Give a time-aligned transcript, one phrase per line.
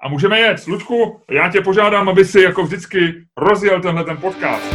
[0.00, 0.66] a můžeme jet.
[0.66, 4.74] Lučku, já tě požádám, aby si jako vždycky rozjel tenhle ten podcast.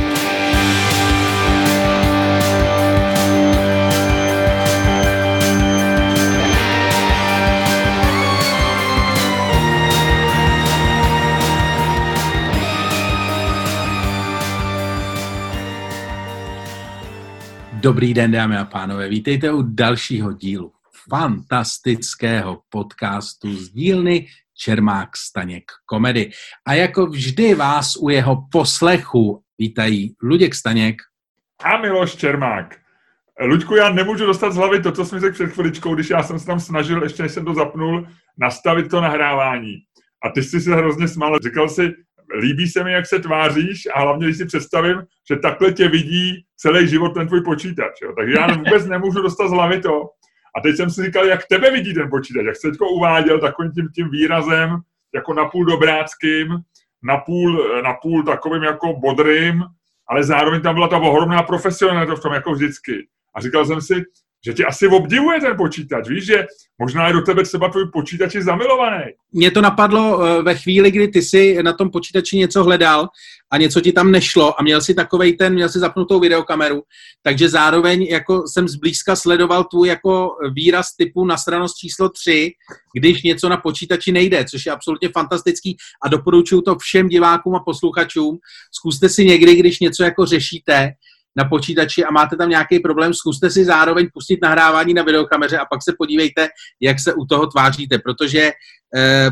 [17.73, 19.09] Dobrý den, dámy a pánové.
[19.09, 20.71] Vítejte u dalšího dílu
[21.09, 24.27] fantastického podcastu z dílny
[24.57, 26.31] Čermák Staněk komedy.
[26.67, 30.95] A jako vždy vás u jeho poslechu vítají Luděk Staněk
[31.63, 32.75] a Miloš Čermák.
[33.41, 36.39] Luďku, já nemůžu dostat z hlavy to, co jsem řekl před chviličkou, když já jsem
[36.39, 39.75] se tam snažil, ještě než jsem to zapnul, nastavit to nahrávání.
[40.23, 41.39] A ty jsi se hrozně smál.
[41.39, 41.93] Říkal si,
[42.39, 46.45] líbí se mi, jak se tváříš a hlavně, když si představím, že takhle tě vidí
[46.57, 48.01] celý život ten tvůj počítač.
[48.03, 48.13] Jo.
[48.17, 50.01] Takže já vůbec nemůžu dostat z hlavy to.
[50.57, 53.71] A teď jsem si říkal, jak tebe vidí ten počítač, jak se teďko uváděl takovým
[53.71, 54.81] tím, tím výrazem,
[55.15, 56.47] jako napůl dobráckým,
[57.03, 59.63] napůl, napůl takovým jako bodrým,
[60.09, 63.07] ale zároveň tam byla ta ohromná profesionalita v tom, jako vždycky.
[63.35, 64.03] A říkal jsem si,
[64.45, 66.45] že tě asi obdivuje ten počítač, víš, že
[66.79, 69.03] možná je do tebe třeba tvůj počítač je zamilovaný.
[69.31, 73.09] Mně to napadlo eh, ve chvíli, kdy ty si na tom počítači něco hledal
[73.51, 76.83] a něco ti tam nešlo a měl si takovej ten, měl si zapnutou videokameru,
[77.21, 82.51] takže zároveň jako jsem zblízka sledoval tvůj jako výraz typu na stranost číslo 3,
[82.95, 87.63] když něco na počítači nejde, což je absolutně fantastický a doporučuji to všem divákům a
[87.65, 88.37] posluchačům.
[88.71, 90.93] Zkuste si někdy, když něco jako řešíte,
[91.35, 95.65] na počítači a máte tam nějaký problém, zkuste si zároveň pustit nahrávání na videokameře a
[95.65, 96.47] pak se podívejte,
[96.81, 98.51] jak se u toho tváříte, protože
[98.95, 99.29] eh,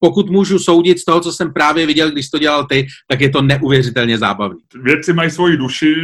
[0.00, 3.30] pokud můžu soudit z toho, co jsem právě viděl, když to dělal ty, tak je
[3.30, 4.60] to neuvěřitelně zábavný.
[4.82, 5.94] Věci mají svoji duši,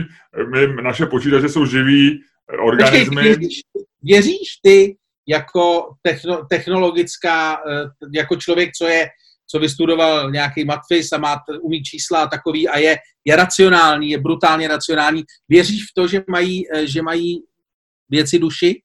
[0.52, 2.20] my, naše počítače jsou živý
[2.66, 3.22] organismy.
[3.22, 3.60] věříš,
[4.02, 4.96] věříš ty
[5.28, 9.08] jako techno, technologická, eh, jako člověk, co je
[9.50, 14.18] co vystudoval nějaký matfis a má, umí čísla a takový a je, je racionální, je
[14.18, 15.24] brutálně racionální.
[15.48, 17.40] Věříš v to, že mají, eh, že mají
[18.10, 18.82] věci duši?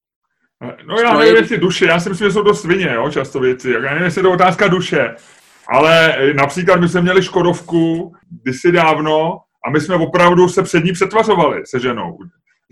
[0.87, 3.71] No já nevím, jestli duše, já si myslím, že jsou to svině, jo, často věci.
[3.71, 5.15] Já nevím, jestli je to otázka duše.
[5.67, 10.83] Ale eh, například my jsme měli Škodovku kdysi dávno a my jsme opravdu se před
[10.83, 12.17] ní přetvařovali se ženou.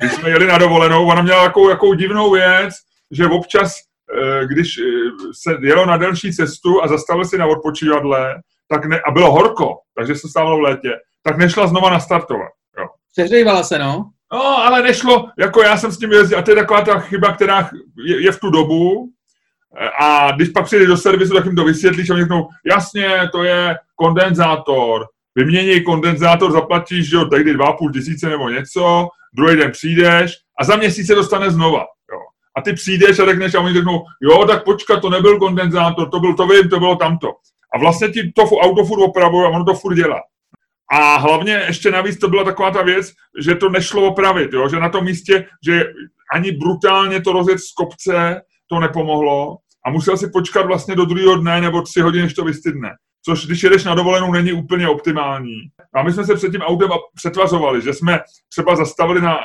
[0.01, 2.73] Když jsme jeli na dovolenou, ona měla jakou, jakou divnou věc,
[3.11, 3.75] že občas
[4.45, 4.83] když eh,
[5.33, 9.77] se jelo na delší cestu a zastavil si na odpočívadle, tak ne, a bylo horko,
[9.97, 10.91] takže se stávalo v létě,
[11.23, 12.49] tak nešla znova nastartovat.
[12.79, 12.85] Jo.
[13.11, 14.09] Přehřívala se, no?
[14.33, 17.33] No, ale nešlo, jako já jsem s tím jezdil, a to je taková ta chyba,
[17.33, 17.69] která
[18.05, 19.09] je, je v tu dobu,
[19.79, 23.29] eh, a když pak přijde do servisu, tak jim to vysvětlíš a oni řeknou, jasně,
[23.31, 25.05] to je kondenzátor,
[25.35, 30.75] vymění kondenzátor, zaplatíš, že jo, tehdy 2,5 tisíce nebo něco, druhý den přijdeš a za
[30.75, 31.85] měsíc se dostane znova
[32.59, 36.19] a ty přijdeš a řekneš a oni řeknou, jo, tak počkat, to nebyl kondenzátor, to
[36.19, 37.27] byl to vím, to bylo tamto.
[37.75, 40.21] A vlastně ti to auto furt opravuje a ono to furt dělá.
[40.91, 43.11] A hlavně ještě navíc to byla taková ta věc,
[43.41, 44.69] že to nešlo opravit, jo?
[44.69, 45.83] že na tom místě, že
[46.33, 51.35] ani brutálně to rozjet z kopce to nepomohlo a musel si počkat vlastně do druhého
[51.35, 52.89] dne nebo tři hodiny, než to vystydne.
[53.25, 55.57] Což když jedeš na dovolenou, není úplně optimální.
[55.95, 59.37] A my jsme se před tím autem přetvařovali, že jsme třeba zastavili na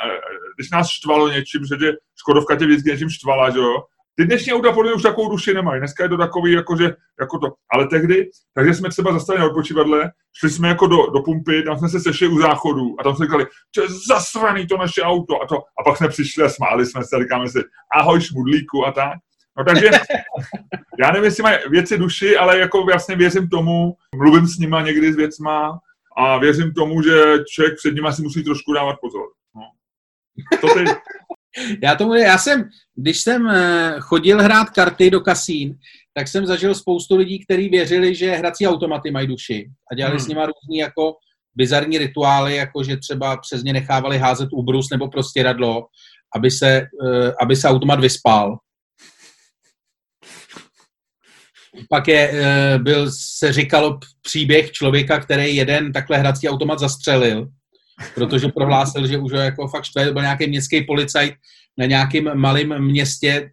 [0.56, 3.82] když nás štvalo něčím, že tě Škodovka tě vždycky něčím štvala, že jo.
[4.16, 5.80] Ty dnešní auta podle už takovou duši nemají.
[5.80, 7.52] Dneska je to takový, jako, že, jako to.
[7.72, 10.10] Ale tehdy, takže jsme třeba zastavili na odpočívadle,
[10.40, 13.26] šli jsme jako do, do pumpy, tam jsme se sešli u záchodu a tam jsme
[13.26, 15.56] říkali, že je zasraný to naše auto a to.
[15.56, 17.58] A pak jsme přišli a smáli jsme se, říkáme si,
[17.94, 19.14] ahoj šmudlíku a tak.
[19.58, 19.90] No takže,
[21.00, 25.12] já nevím, jestli mají věci duši, ale jako vlastně věřím tomu, mluvím s nima někdy
[25.12, 25.78] s věcma
[26.16, 29.26] a věřím tomu, že člověk před nimi si musí trošku dávat pozor.
[30.60, 30.84] To ty...
[31.82, 35.78] já, tomu, já jsem, když jsem eh, chodil hrát karty do kasín,
[36.14, 40.24] tak jsem zažil spoustu lidí, kteří věřili, že hrací automaty mají duši a dělali hmm.
[40.24, 41.14] s nimi různý jako
[41.54, 45.86] bizarní rituály, jako že třeba přes ně nechávali házet úbrus nebo prostě radlo,
[46.36, 48.58] aby se, eh, aby se automat vyspal.
[51.88, 57.48] Pak je, eh, byl, se říkalo příběh člověka, který jeden takhle hrací automat zastřelil
[58.14, 61.34] protože prohlásil, že už ho jako fakt štve, byl nějaký městský policajt
[61.78, 63.50] na nějakém malém městě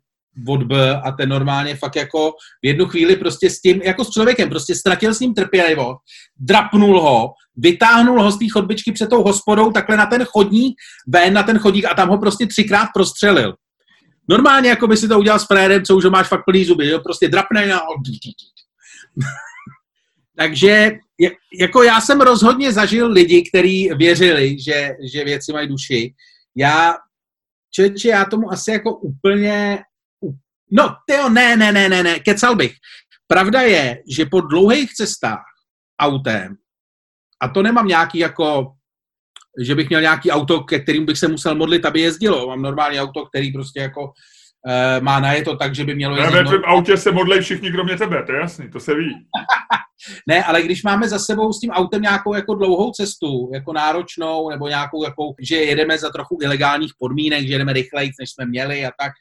[0.48, 2.32] od B a ten normálně fakt jako
[2.64, 5.98] v jednu chvíli prostě s tím, jako s člověkem, prostě ztratil s ním trpělivost,
[6.40, 10.76] drapnul ho, vytáhnul ho z té chodbičky před tou hospodou takhle na ten chodník,
[11.08, 13.56] ven na ten chodník a tam ho prostě třikrát prostřelil.
[14.30, 17.00] Normálně jako by si to udělal s frérem, co už máš fakt plný zuby, jo?
[17.00, 17.82] prostě drapne na
[20.42, 20.92] Takže
[21.60, 26.14] jako já jsem rozhodně zažil lidi, kteří věřili, že, že věci mají duši.
[26.56, 26.96] Já,
[27.74, 29.84] čeče, já tomu asi jako úplně,
[30.72, 32.74] no, tyjo, ne, ne, ne, ne, ne, kecal bych.
[33.28, 35.46] pravda je, že po dlouhých cestách
[36.02, 36.56] autem,
[37.42, 38.74] a to nemám nějaký jako,
[39.62, 42.48] že bych měl nějaký auto, ke kterým bych se musel modlit, aby jezdilo.
[42.48, 44.12] Mám normální auto, který prostě jako
[45.02, 46.16] má na je to tak, že by mělo.
[46.16, 49.10] Ne, ve tvém autě se modlí všichni, kromě tebe, to je jasný, to se ví.
[50.28, 54.50] ne, ale když máme za sebou s tím autem nějakou jako dlouhou cestu, jako náročnou,
[54.50, 58.86] nebo nějakou, jako, že jedeme za trochu ilegálních podmínek, že jedeme rychleji, než jsme měli
[58.86, 59.12] a tak,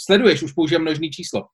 [0.00, 1.46] sleduješ, už použijem množný číslo,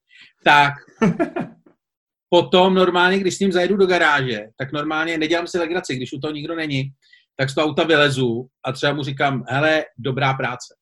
[0.45, 0.73] tak
[2.29, 6.19] potom normálně, když s ním zajedu do garáže, tak normálně nedělám si legraci, když u
[6.19, 6.91] toho nikdo není,
[7.37, 10.75] tak z toho auta vylezu a třeba mu říkám, hele, dobrá práce.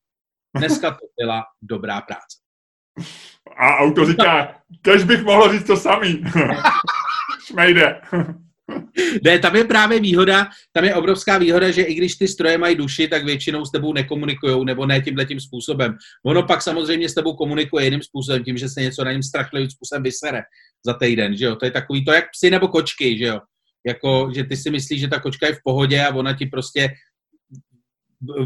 [0.56, 2.39] Dneska to byla dobrá práce.
[3.56, 6.24] A auto říká, kež bych mohl říct to samý.
[7.46, 8.00] Šmejde.
[9.24, 12.76] Ne, tam je právě výhoda, tam je obrovská výhoda, že i když ty stroje mají
[12.76, 15.96] duši, tak většinou s tebou nekomunikují, nebo ne tímhle tím způsobem.
[16.26, 19.70] Ono pak samozřejmě s tebou komunikuje jiným způsobem, tím, že se něco na něm strašlivým
[19.70, 20.42] způsobem vysere
[20.86, 21.56] za týden, že jo.
[21.56, 23.40] To je takový to, jak psy nebo kočky, že jo.
[23.86, 26.88] Jako, že ty si myslíš, že ta kočka je v pohodě a ona ti prostě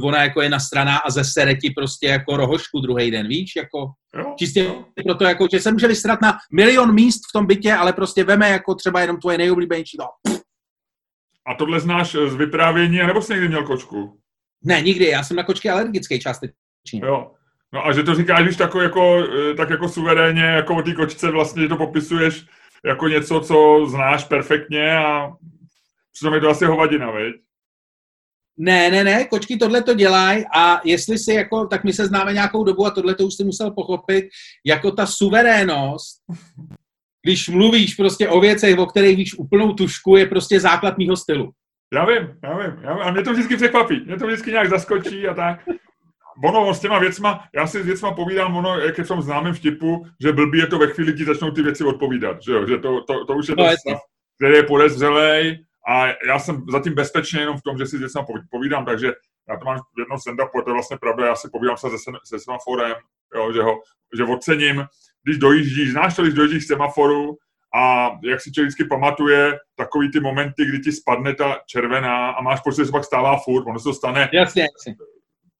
[0.03, 3.79] ona jako je nastraná a zesere ti prostě jako rohošku druhý den, víš, jako
[4.15, 4.85] jo, čistě jo.
[5.05, 8.49] proto, jako, že se může vystrat na milion míst v tom bytě, ale prostě veme
[8.49, 10.35] jako třeba jenom tvoje nejoblíbenější, no.
[11.47, 14.21] A tohle znáš z vyprávění, nebo jsi někdy měl kočku?
[14.65, 17.00] Ne, nikdy, já jsem na kočky alergický částečně.
[17.03, 17.31] Jo,
[17.73, 20.93] no a že to říkáš, když tako jako, eh, tak jako suverénně, jako o té
[20.93, 22.47] kočce vlastně, že to popisuješ
[22.85, 25.32] jako něco, co znáš perfektně a
[26.12, 27.35] přitom je to asi hovadina, veď?
[28.56, 32.33] Ne, ne, ne, kočky tohle to dělají a jestli si jako, tak my se známe
[32.33, 34.25] nějakou dobu a tohle to už si musel pochopit,
[34.67, 36.23] jako ta suverénost,
[37.25, 41.53] když mluvíš prostě o věcech, o kterých víš úplnou tušku, je prostě základ mýho stylu.
[41.95, 43.03] Já vím, já vím, já vím.
[43.03, 45.61] A mě to vždycky překvapí, mě to vždycky nějak zaskočí a tak.
[46.45, 49.55] Ono s těma věcma, já si s věcma povídám, ono, jak je v tom známém
[49.55, 52.79] vtipu, že blbý je to ve chvíli, kdy začnou ty věci odpovídat, že jo, že
[52.79, 54.01] to, to, to už je to no, stav,
[54.39, 58.26] který je podezřelej a já jsem zatím bezpečně jenom v tom, že si s věcma
[58.50, 59.12] povídám, takže
[59.48, 62.10] já to mám v jednom stand to je vlastně pravda, já si povídám se se,
[62.25, 62.94] se semaforem,
[63.34, 63.81] jo, že, ho,
[64.16, 64.84] že ocením,
[65.22, 67.36] když dojíždíš, znáš to, když dojíždíš semaforu
[67.75, 72.42] a jak si člověk vždycky pamatuje takový ty momenty, kdy ti spadne ta červená a
[72.42, 74.31] máš pocit, že se pak stává furt, ono se to stane.
[74.32, 74.94] Jasně, jasně.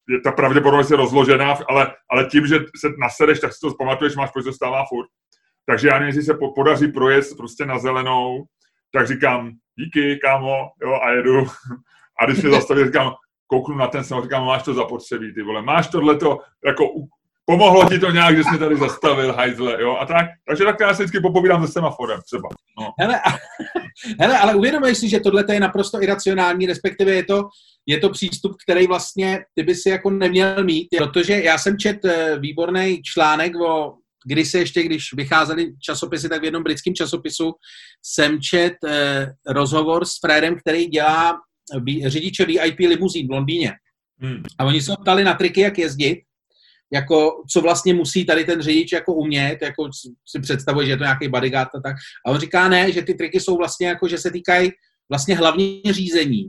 [0.09, 4.17] Je ta pravděpodobnost je rozložená, ale, ale tím, že se nasereš, tak si to pamatuješ,
[4.17, 5.07] máš pocit, že stává furt.
[5.67, 8.45] Takže já nevím, jestli se podaří projet prostě na zelenou,
[8.93, 11.47] tak říkám, díky, kámo, jo, a jedu.
[12.21, 13.13] A když mě zastaví, říkám,
[13.47, 16.85] kouknu na ten jsem, říkám, máš to zapotřebí, ty vole, máš tohleto, jako
[17.47, 20.27] pomohlo ti to nějak, že jsi tady zastavil, hajzle, jo, a tak.
[20.49, 22.49] Takže tak já se vždycky popovídám se semaforem, třeba.
[22.81, 22.93] No.
[23.01, 23.31] Hele, a,
[24.21, 27.49] hele, ale uvědomuješ si, že tohle je naprosto iracionální, respektive je to,
[27.87, 32.05] je to přístup, který vlastně ty by si jako neměl mít, protože já jsem čet
[32.05, 33.95] eh, výborný článek o
[34.25, 37.53] když se ještě, když vycházely časopisy, tak v jednom britském časopisu
[38.03, 41.39] jsem čet eh, rozhovor s Fredem, který dělá
[42.07, 43.73] řidiče VIP limuzín v Londýně.
[44.19, 44.43] Hmm.
[44.59, 46.23] A oni se ptali na triky, jak jezdit,
[46.93, 49.89] jako, co vlastně musí tady ten řidič jako umět, jako
[50.27, 51.97] si představuje, že je to nějaký bodyguard a tak.
[52.27, 54.71] A on říká ne, že ty triky jsou vlastně jako, že se týkají
[55.11, 56.49] vlastně hlavně řízení.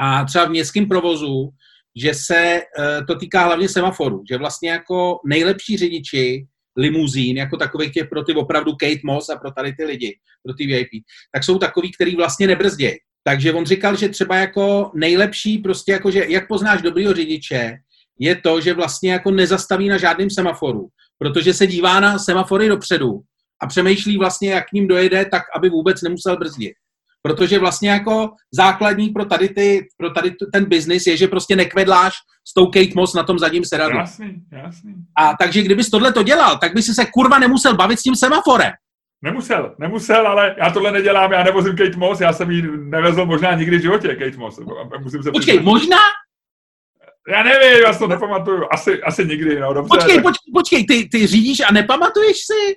[0.00, 1.50] A třeba v městském provozu,
[1.96, 6.46] že se eh, to týká hlavně semaforu, že vlastně jako nejlepší řidiči
[6.76, 10.54] limuzín, jako takových těch pro ty opravdu Kate Moss a pro tady ty lidi, pro
[10.54, 10.88] ty VIP,
[11.32, 12.96] tak jsou takový, který vlastně nebrzdějí.
[13.24, 17.76] Takže on říkal, že třeba jako nejlepší, prostě jako, že jak poznáš dobrýho řidiče,
[18.18, 23.20] je to, že vlastně jako nezastaví na žádném semaforu, protože se dívá na semafory dopředu
[23.62, 26.72] a přemýšlí vlastně, jak k ním dojede, tak aby vůbec nemusel brzdit.
[27.26, 32.14] Protože vlastně jako základní pro tady, ty, pro tady ten biznis je, že prostě nekvedláš
[32.48, 33.98] s tou Kate Moss na tom zadním sedadlu.
[33.98, 34.94] Jasný, jasný.
[35.18, 38.16] A takže kdybys tohle to dělal, tak by si se kurva nemusel bavit s tím
[38.16, 38.72] semaforem.
[39.22, 43.54] Nemusel, nemusel, ale já tohle nedělám, já nevozím Kate Moss, já jsem ji nevezl možná
[43.54, 44.60] nikdy v životě, Kate Moss.
[45.00, 45.72] Musím se Počkej, přiznat.
[45.72, 45.98] možná?
[47.28, 48.64] Já nevím, já si to nepamatuju.
[48.70, 49.88] Asi, asi nikdy, no dobře.
[49.88, 50.24] Počkej, tak...
[50.24, 52.74] počkej, počkej, ty, ty řídíš a nepamatuješ si?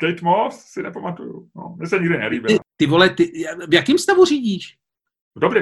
[0.00, 1.48] Kate Moss si nepamatuju.
[1.56, 2.58] No, mně se nikdy nelíbila.
[2.80, 3.32] Ty, vole, ty,
[3.68, 4.76] v jakém stavu řídíš?
[5.36, 5.60] Dobrý.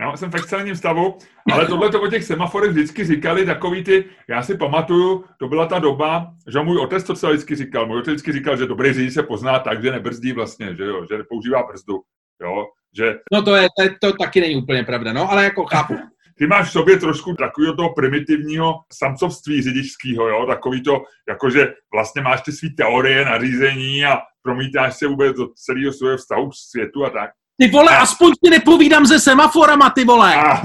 [0.00, 1.18] Já jsem v excelentním stavu,
[1.52, 5.66] ale tohle to o těch semaforech vždycky říkali takový ty, já si pamatuju, to byla
[5.66, 7.86] ta doba, že můj otec to celé vždycky říkal.
[7.86, 11.06] Můj otec vždycky říkal, že dobrý řidič se pozná tak, že nebrzdí vlastně, že jo,
[11.10, 12.00] že nepoužívá brzdu,
[12.42, 13.14] jo, že...
[13.32, 15.94] No to, je, to, to taky není úplně pravda, no, ale jako chápu.
[16.38, 22.22] Ty máš v sobě trošku takového toho primitivního samcovství řidičského, jo, takový to, jakože vlastně
[22.22, 27.04] máš ty své teorie nařízení a promítáš se vůbec do celého svého vztahu k světu
[27.04, 27.30] a tak.
[27.60, 28.00] Ty vole, a...
[28.00, 30.36] aspoň ti nepovídám se semaforama, ty vole.
[30.36, 30.62] A,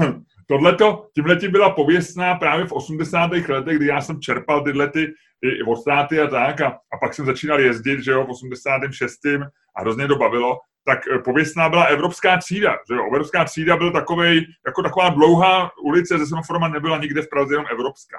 [0.48, 3.30] tohleto, tímhletím byla pověstná právě v 80.
[3.48, 5.14] letech, kdy já jsem čerpal tyhle ty
[5.44, 9.26] i od státy a tak a, a pak jsem začínal jezdit, že jo, v 86.
[9.76, 13.92] a hrozně to bavilo, tak eh, pověstná byla Evropská třída, že jo, Evropská třída byl
[13.92, 18.16] takovej, jako taková dlouhá ulice ze semaforama nebyla nikde v Praze, jenom Evropská.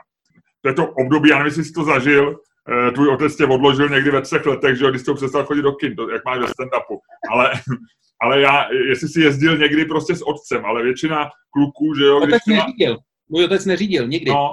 [0.61, 2.39] To je to období, já nevím, jestli jsi to zažil,
[2.87, 5.45] eh, tvůj otec tě odložil někdy ve třech letech, že jo, když jsi to přestal
[5.45, 6.97] chodit do kin, to, jak máš ve stand-upu.
[7.31, 7.51] Ale,
[8.21, 12.17] ale já, jestli jsi jezdil někdy prostě s otcem, ale většina kluků, že jo.
[12.17, 12.97] Otec když neřídil.
[13.29, 14.31] Můj otec neřídil, nikdy.
[14.31, 14.49] No,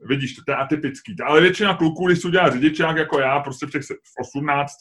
[0.00, 1.16] vidíš, to, je atypický.
[1.24, 3.82] Ale většina kluků, když udělá řidičák jako já, prostě v těch
[4.20, 4.72] 18,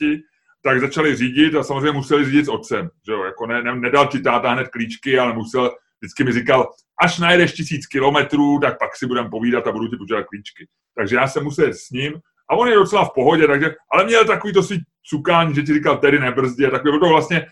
[0.65, 2.89] tak začali řídit a samozřejmě museli řídit s otcem.
[3.05, 3.23] Že jo?
[3.23, 6.69] Jako ne, ne, nedal ti táta hned klíčky, ale musel, vždycky mi říkal,
[7.01, 10.67] až najdeš tisíc kilometrů, tak pak si budeme povídat a budu ti počítat klíčky.
[10.97, 12.13] Takže já jsem musel s ním
[12.49, 15.73] a on je docela v pohodě, takže, ale měl takový to svý cukání, že ti
[15.73, 17.45] říkal, tedy nebrzdí a tak bylo to vlastně,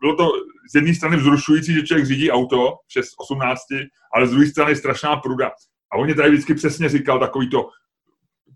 [0.00, 0.28] bylo to
[0.70, 3.60] z jedné strany vzrušující, že člověk řídí auto 6, 18,
[4.14, 5.50] ale z druhé strany strašná pruda.
[5.92, 7.68] A on mě tady vždycky přesně říkal takový to,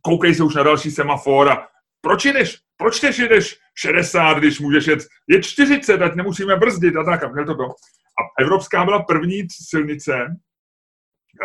[0.02, 1.66] koukej se už na další semafor a
[2.04, 2.58] proč jdeš?
[2.76, 7.24] Proč teď jedeš 60, když můžeš jet, je 40, ať nemusíme brzdit a tak.
[7.24, 7.70] A, to bylo.
[7.70, 10.26] a Evropská byla první silnice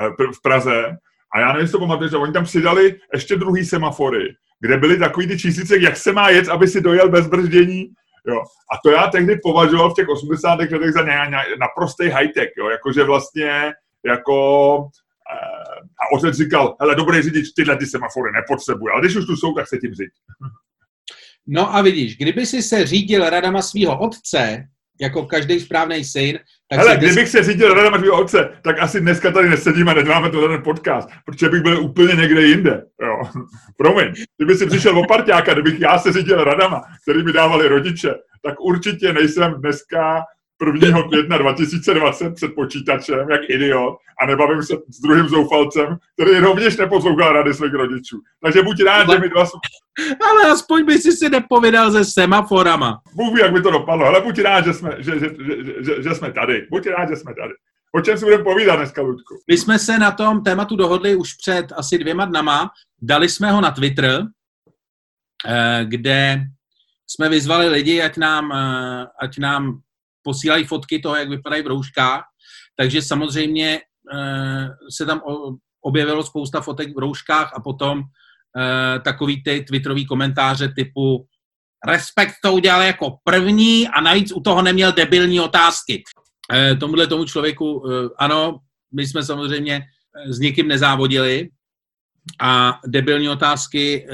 [0.01, 0.97] eh, v Praze
[1.35, 5.27] a já nevím, jestli to pamatuješ, oni tam přidali ještě druhý semafory, kde byly takový
[5.27, 7.89] ty číslice, jak se má jet, aby si dojel bez brzdění.
[8.27, 8.39] Jo.
[8.73, 10.55] A to já tehdy považoval v těch 80.
[10.55, 11.05] letech za
[11.59, 12.69] naprostý high-tech, jo.
[12.69, 13.73] jakože vlastně
[14.05, 14.87] jako
[16.01, 19.53] a otec říkal, hele, dobrý řidič, tyhle ty semafory nepotřebuje, ale když už tu jsou,
[19.53, 20.19] tak se tím říct.
[21.51, 24.67] No a vidíš, kdyby si se řídil radama svého otce,
[25.01, 29.31] jako každý správný syn, tak Hele, kdybych se řídil radama svého otce, tak asi dneska
[29.31, 32.83] tady nesedíme a neděláme ten podcast, protože bych byl úplně někde jinde.
[33.01, 33.21] Jo.
[33.77, 38.13] Promiň, kdyby si přišel o parťáka, kdybych já se řídil radama, který mi dávali rodiče,
[38.43, 40.23] tak určitě nejsem dneska
[40.65, 41.03] 1.
[41.03, 47.33] května 2020 před počítačem, jak idiot, a nebavím se s druhým zoufalcem, který rovněž neposlouchal
[47.33, 48.19] rady svých rodičů.
[48.43, 49.45] Takže buď rád, že mi dva...
[50.29, 53.01] Ale aspoň by si si nepovědal se semaforama.
[53.15, 56.03] Bůh ví, jak by to dopadlo, ale buď rád, že jsme, že, že, že, že,
[56.03, 56.67] že jsme tady.
[56.71, 57.53] Buď rád, že jsme tady.
[57.95, 59.35] O čem si budeme povídat dneska, Ludku?
[59.47, 62.69] My jsme se na tom tématu dohodli už před asi dvěma dnama.
[63.01, 64.23] Dali jsme ho na Twitter,
[65.47, 66.41] eh, kde
[67.07, 69.81] jsme vyzvali lidi, ať nám, eh, ať nám
[70.29, 72.23] posílají fotky toho, jak vypadají v rouškách,
[72.77, 73.81] takže samozřejmě
[74.13, 75.21] eh, se tam
[75.81, 81.25] objevilo spousta fotek v rouškách a potom eh, takový ty twitterový komentáře typu
[81.87, 86.03] Respekt to udělal jako první a navíc u toho neměl debilní otázky.
[86.53, 87.83] Eh, tomuhle tomu člověku,
[88.19, 88.59] ano,
[88.95, 89.81] my jsme samozřejmě
[90.27, 91.49] s někým nezávodili
[92.41, 94.07] a debilní otázky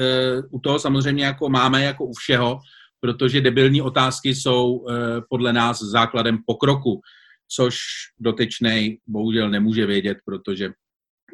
[0.50, 2.60] u toho samozřejmě jako máme jako u všeho,
[3.00, 4.94] protože debilní otázky jsou eh,
[5.28, 7.00] podle nás základem pokroku,
[7.48, 7.78] což
[8.18, 10.70] dotyčnej bohužel nemůže vědět, protože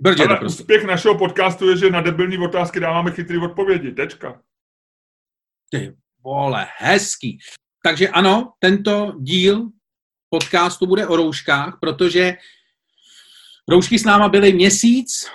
[0.01, 0.63] Brdě, Ale prostě...
[0.63, 3.93] úspěch našeho podcastu je, že na debilní otázky dáváme chytrý odpovědi.
[3.93, 4.43] Tečka.
[5.71, 7.39] Ty vole, hezký.
[7.85, 9.69] Takže ano, tento díl
[10.31, 12.35] podcastu bude o rouškách, protože
[13.69, 15.31] roušky s náma byly měsíc,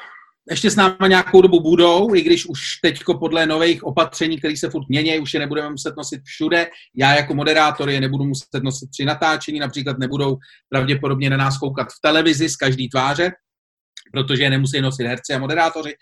[0.49, 4.69] ještě s náma nějakou dobu budou, i když už teďko podle nových opatření, které se
[4.69, 6.67] furt mění, už je nebudeme muset nosit všude.
[6.95, 10.37] Já jako moderátor je nebudu muset nosit při natáčení, například nebudou
[10.69, 13.31] pravděpodobně na nás koukat v televizi z každý tváře,
[14.13, 15.93] protože je nemusí nosit herci a moderátoři.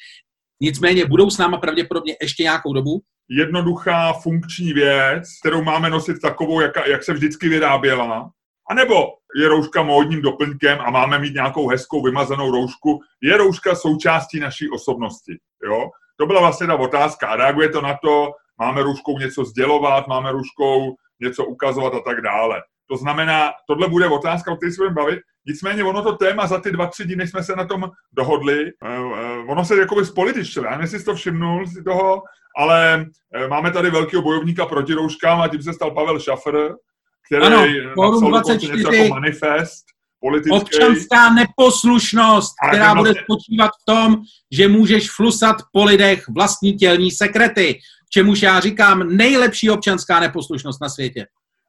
[0.61, 3.01] Nicméně budou s náma pravděpodobně ještě nějakou dobu.
[3.29, 8.31] Jednoduchá funkční věc, kterou máme nosit takovou, jak, jak se vždycky vyráběla,
[8.69, 12.99] a nebo je rouška módním doplňkem a máme mít nějakou hezkou vymazanou roušku.
[13.21, 15.37] Je rouška součástí naší osobnosti.
[15.63, 15.89] Jo?
[16.17, 17.27] To byla vlastně ta otázka.
[17.27, 22.21] A reaguje to na to, máme rouškou něco sdělovat, máme rouškou něco ukazovat a tak
[22.21, 22.61] dále.
[22.89, 25.19] To znamená, tohle bude otázka, o které se budeme bavit.
[25.47, 28.67] Nicméně ono to téma za ty dva, tři dny jsme se na tom dohodli.
[28.67, 30.65] Eh, eh, ono se jakoby spolitičilo.
[30.65, 32.23] Já nevím, jestli jsi to všimnul si toho,
[32.57, 33.05] ale
[33.35, 36.73] eh, máme tady velkého bojovníka proti rouškám a tím se stal Pavel Šafr,
[37.25, 39.85] který ano, Forum 24, něco jako manifest
[40.19, 40.57] politický.
[40.57, 43.13] Občanská neposlušnost, a která vlastně...
[43.13, 44.17] bude spočívat v tom,
[44.51, 47.79] že můžeš flusat po lidech vlastní tělní sekrety,
[48.09, 51.25] čemuž já říkám nejlepší občanská neposlušnost na světě.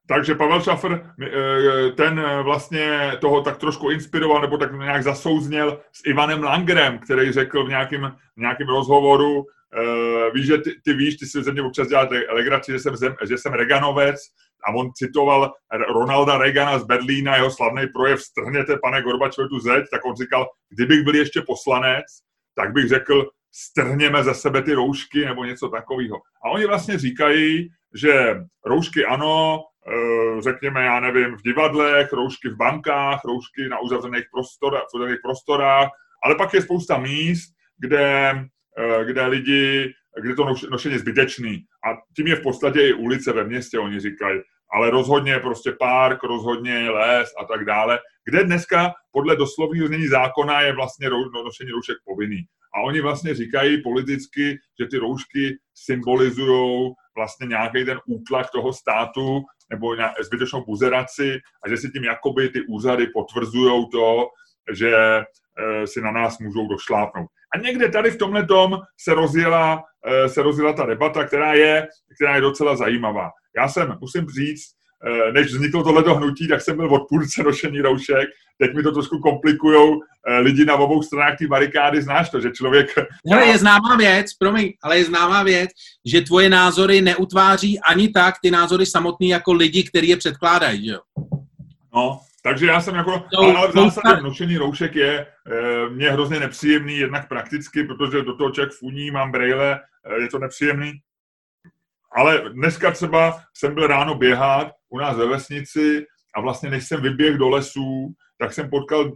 [0.08, 6.06] Takže Pavel Šafer, eh, ten vlastně toho tak trošku inspiroval, nebo tak nějak zasouzněl s
[6.06, 11.16] Ivanem Langerem, který řekl v nějakém, v nějakém rozhovoru, uh, víš, že ty, ty víš,
[11.16, 12.94] ty si ze mě občas dělat legraci, že jsem,
[13.28, 14.16] že jsem Reganovec,
[14.68, 15.52] a on citoval
[15.94, 20.46] Ronalda Reagana z Berlína, jeho slavný projev Strhněte, pane Gorbačovi, tu zeď, tak on říkal,
[20.70, 22.04] kdybych byl ještě poslanec,
[22.54, 26.16] tak bych řekl, strhněme ze sebe ty roušky nebo něco takového.
[26.44, 29.62] A oni vlastně říkají, že roušky ano,
[30.40, 35.88] řekněme, já nevím, v divadlech, roušky v bankách, roušky na uzavřených prostorách, uzavřených prostorách,
[36.24, 38.34] ale pak je spousta míst, kde,
[39.06, 39.92] kde lidi,
[40.22, 41.64] kde to nošení je zbytečný.
[41.86, 44.40] A tím je v podstatě i ulice ve městě, oni říkají
[44.72, 50.60] ale rozhodně prostě park, rozhodně les a tak dále, kde dneska podle doslovního znění zákona
[50.60, 52.44] je vlastně no, nošení roušek povinný.
[52.74, 59.42] A oni vlastně říkají politicky, že ty roušky symbolizují vlastně nějaký ten útlak toho státu
[59.70, 64.26] nebo zbytečnou buzeraci a že si tím jakoby ty úřady potvrzují to,
[64.72, 67.28] že e, si na nás můžou došlápnout.
[67.54, 71.88] A někde tady v tomhle tom se rozjela, e, se rozjela ta debata, která je,
[72.14, 73.30] která je docela zajímavá.
[73.56, 74.64] Já jsem, musím říct,
[75.06, 78.28] eh, než vzniklo tohleto hnutí, tak jsem byl odpůrce nošení roušek.
[78.58, 82.02] Teď mi to trošku komplikují eh, lidi na obou stranách té barikády.
[82.02, 82.94] Znáš to, že člověk...
[83.30, 85.70] Hele, je známá věc, promiň, ale je známá věc,
[86.04, 90.98] že tvoje názory neutváří ani tak ty názory samotný jako lidi, kteří je předkládají, jo?
[91.94, 95.26] No, takže já jsem jako, no, ale v zásadě nošení roušek je e,
[95.88, 99.80] mě hrozně nepříjemný, jednak prakticky, protože do toho člověk funí, mám brejle,
[100.20, 100.92] je to nepříjemný.
[102.16, 107.02] Ale dneska třeba jsem byl ráno běhat u nás ve vesnici a vlastně než jsem
[107.02, 109.12] vyběhl do lesů, tak jsem potkal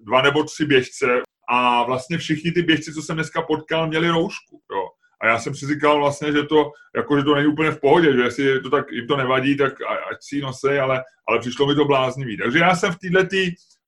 [0.00, 4.60] dva nebo tři běžce a vlastně všichni ty běžci, co jsem dneska potkal, měli roušku.
[4.72, 4.82] Jo.
[5.22, 8.12] A já jsem si říkal vlastně, že to, jako, že to není úplně v pohodě,
[8.12, 9.72] že jestli to tak, jim to nevadí, tak
[10.10, 12.36] ať si nosej, ale, ale přišlo mi to bláznivý.
[12.36, 12.98] Takže já jsem v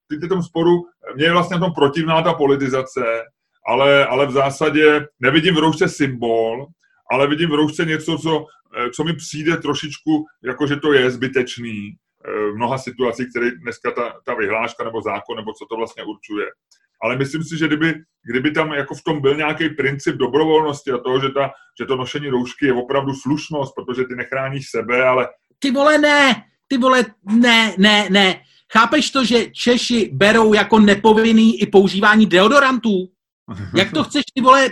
[0.08, 0.82] této tom sporu,
[1.14, 3.22] mě je vlastně v tom protivná ta politizace,
[3.66, 6.66] ale, ale v zásadě nevidím v roušce symbol,
[7.12, 8.46] ale vidím v roušce něco, co,
[8.78, 13.50] eh, co mi přijde trošičku, jako že to je zbytečný eh, v mnoha situacích, které
[13.50, 16.46] dneska ta, ta vyhláška nebo zákon, nebo co to vlastně určuje.
[17.02, 17.94] Ale myslím si, že kdyby,
[18.30, 21.96] kdyby tam jako v tom byl nějaký princip dobrovolnosti a toho, že, ta, že to
[21.96, 25.28] nošení roušky je opravdu slušnost, protože ty nechráníš sebe, ale...
[25.58, 26.42] Ty vole, ne!
[26.68, 28.40] Ty vole, ne, ne, ne.
[28.72, 33.08] Chápeš to, že Češi berou jako nepovinný i používání deodorantů?
[33.76, 34.70] Jak to chceš, ty vole,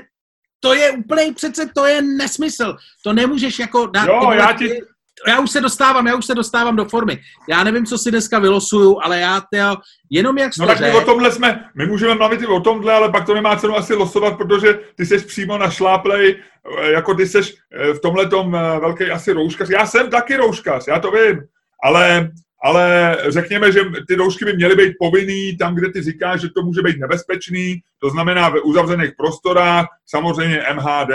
[0.64, 2.76] to je úplně přece, to je nesmysl.
[3.02, 4.06] To nemůžeš jako dát...
[4.06, 4.80] Jo, já ti...
[5.28, 7.18] Já už se dostávám, já už se dostávám do formy.
[7.48, 9.76] Já nevím, co si dneska vylosuju, ale já tyjo,
[10.10, 13.12] jenom jak No tak my o tomhle jsme, my můžeme mluvit i o tomhle, ale
[13.12, 16.42] pak to nemá cenu asi losovat, protože ty jsi přímo našláplej,
[16.78, 19.70] eh, jako ty jsi eh, v tomhle tom eh, velký asi rouškař.
[19.70, 21.40] Já jsem taky rouškař, já to vím,
[21.84, 22.30] ale
[22.64, 26.62] ale řekněme, že ty roušky by měly být povinný tam, kde ty říkáš, že to
[26.62, 31.10] může být nebezpečný, to znamená ve uzavřených prostorách, samozřejmě MHD,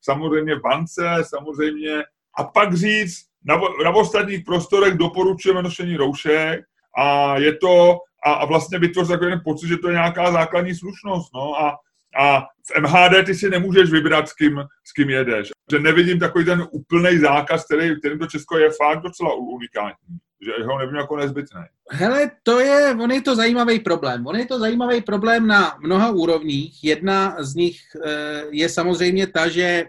[0.00, 2.02] samozřejmě v bance, samozřejmě.
[2.38, 6.60] A pak říct, na, na ostatních prostorech doporučujeme nošení roušek.
[6.98, 11.34] A je to, a, a vlastně vytvořit takový pocit, že to je nějaká základní slušnost,
[11.34, 11.60] no.
[11.60, 11.76] A,
[12.16, 15.48] a v MHD ty si nemůžeš vybrat, s kým, s kým jedeš.
[15.70, 20.64] Že nevidím takový ten úplný zákaz, který, kterým to Česko je fakt docela unikátní že
[20.64, 21.60] ho nevím jako nezbytný.
[21.90, 24.26] Hele, to je, on je to zajímavý problém.
[24.26, 26.84] On je to zajímavý problém na mnoha úrovních.
[26.84, 28.10] Jedna z nich e,
[28.50, 29.84] je samozřejmě ta, že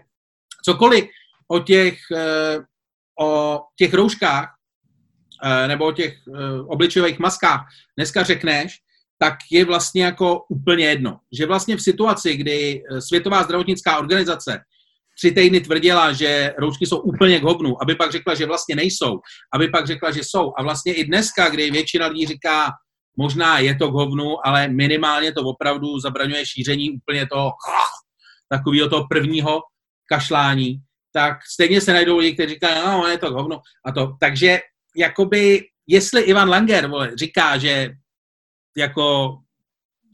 [0.64, 1.04] cokoliv
[1.48, 2.58] o těch, e,
[3.20, 4.54] o těch rouškách
[5.44, 6.18] e, nebo o těch
[6.66, 7.60] obličejových maskách
[7.96, 8.78] dneska řekneš,
[9.22, 11.18] tak je vlastně jako úplně jedno.
[11.32, 14.60] Že vlastně v situaci, kdy Světová zdravotnická organizace
[15.18, 19.20] tři týdny tvrdila, že roušky jsou úplně k hovnu, aby pak řekla, že vlastně nejsou,
[19.54, 20.52] aby pak řekla, že jsou.
[20.56, 22.70] A vlastně i dneska, kdy většina lidí říká,
[23.16, 27.52] možná je to k hovnu, ale minimálně to opravdu zabraňuje šíření úplně toho
[28.48, 29.60] takového toho prvního
[30.08, 30.76] kašlání,
[31.12, 33.56] tak stejně se najdou lidi, kteří říkají, no, je to k hovnu.
[33.84, 34.16] A to.
[34.20, 34.60] Takže
[34.96, 37.94] jakoby, jestli Ivan Langer vole, říká, že
[38.80, 39.36] jako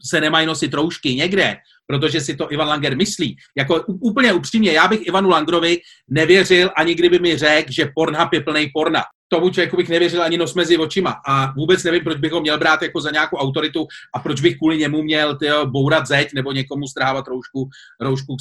[0.09, 3.37] se nemají nosit roušky někde, protože si to Ivan Langer myslí.
[3.57, 8.41] Jako úplně upřímně, já bych Ivanu Langerovi nevěřil, ani kdyby mi řekl, že Pornhub je
[8.41, 9.03] plný porna.
[9.29, 11.15] Tomu člověku bych nevěřil ani nos mezi očima.
[11.27, 14.57] A vůbec nevím, proč bych ho měl brát jako za nějakou autoritu a proč bych
[14.57, 17.69] kvůli němu měl tyjo, bourat zeď nebo někomu strávat roušku,
[18.01, 18.35] roušku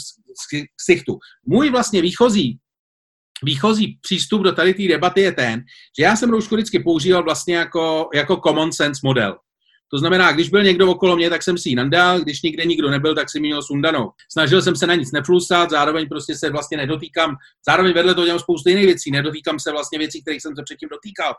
[0.50, 1.18] k ksichtu.
[1.46, 2.58] Můj vlastně výchozí
[3.42, 5.64] výchozí přístup do tady té debaty je ten,
[5.98, 9.36] že já jsem roušku vždycky používal vlastně jako, jako common sense model.
[9.92, 12.90] To znamená, když byl někdo okolo mě, tak jsem si ji nandal, když nikde nikdo
[12.90, 14.10] nebyl, tak si měl sundanou.
[14.32, 17.36] Snažil jsem se na nic neflusat, zároveň prostě se vlastně nedotýkám,
[17.68, 20.88] zároveň vedle toho dělám spoustu jiných věcí, nedotýkám se vlastně věcí, kterých jsem se předtím
[20.88, 21.34] dotýkal.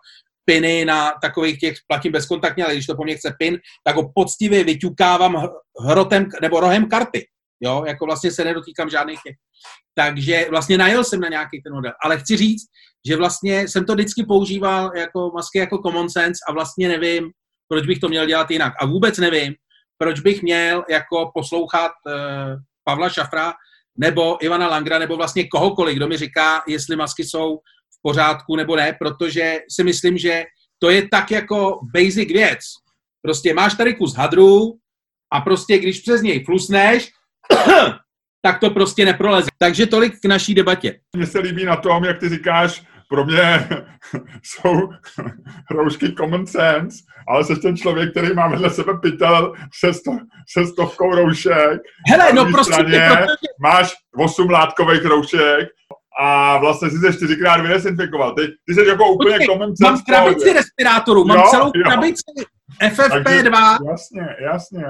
[0.45, 4.11] Piny na takových těch, platím bezkontaktně, ale když to po mně chce pin, tak ho
[4.15, 5.47] poctivě vyťukávám
[5.85, 7.27] hrotem nebo rohem karty.
[7.61, 9.35] Jo, jako vlastně se nedotýkám žádných těch.
[9.95, 11.91] Takže vlastně najel jsem na nějaký ten model.
[12.03, 12.65] Ale chci říct,
[13.07, 17.31] že vlastně jsem to vždycky používal jako masky jako common sense a vlastně nevím,
[17.67, 18.73] proč bych to měl dělat jinak.
[18.79, 19.55] A vůbec nevím,
[19.97, 22.13] proč bych měl jako poslouchat uh,
[22.83, 23.53] Pavla Šafra
[23.97, 27.57] nebo Ivana Langra nebo vlastně kohokoliv, kdo mi říká, jestli masky jsou
[27.97, 30.43] v pořádku nebo ne, protože si myslím, že
[30.79, 32.59] to je tak jako basic věc.
[33.21, 34.77] Prostě máš tady kus hadru
[35.33, 37.11] a prostě když přes něj flusneš,
[38.41, 39.49] tak to prostě neproleze.
[39.57, 40.99] Takže tolik k naší debatě.
[41.15, 43.69] Mně se líbí na tom, jak ty říkáš, pro mě
[44.43, 44.89] jsou
[45.71, 50.11] roušky common sense, ale jsi ten člověk, který má vedle sebe pytel se, sto,
[50.53, 51.81] se stovkou roušek.
[52.09, 53.35] Hele, no prostě, straně protože...
[53.61, 55.69] máš osm látkových roušek
[56.19, 58.35] a vlastně si se čtyřikrát vydesinfikoval.
[58.35, 59.83] Ty, ty jsi jako úplně Počkej, sense.
[59.83, 61.83] Mám krabici respirátorů, mám jo, celou jo.
[61.83, 62.23] krabici
[62.81, 63.17] FFP2.
[63.23, 64.85] Takže, jasně, jasně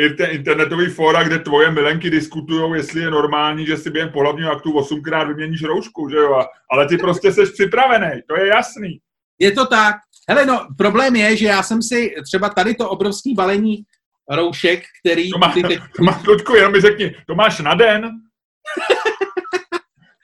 [0.00, 4.52] i ten internetový fóra, kde tvoje milenky diskutují, jestli je normální, že si během pohlavního
[4.52, 6.44] aktu osmkrát vyměníš roušku, že jo?
[6.70, 8.98] Ale ty prostě jsi připravený, to je jasný.
[9.38, 9.96] Je to tak.
[10.28, 13.84] Hele, no, problém je, že já jsem si třeba tady to obrovský balení
[14.30, 15.30] roušek, který...
[15.30, 15.80] To má, ty teď...
[15.96, 18.10] to má Ludku, jenom mi řekni, to máš na den?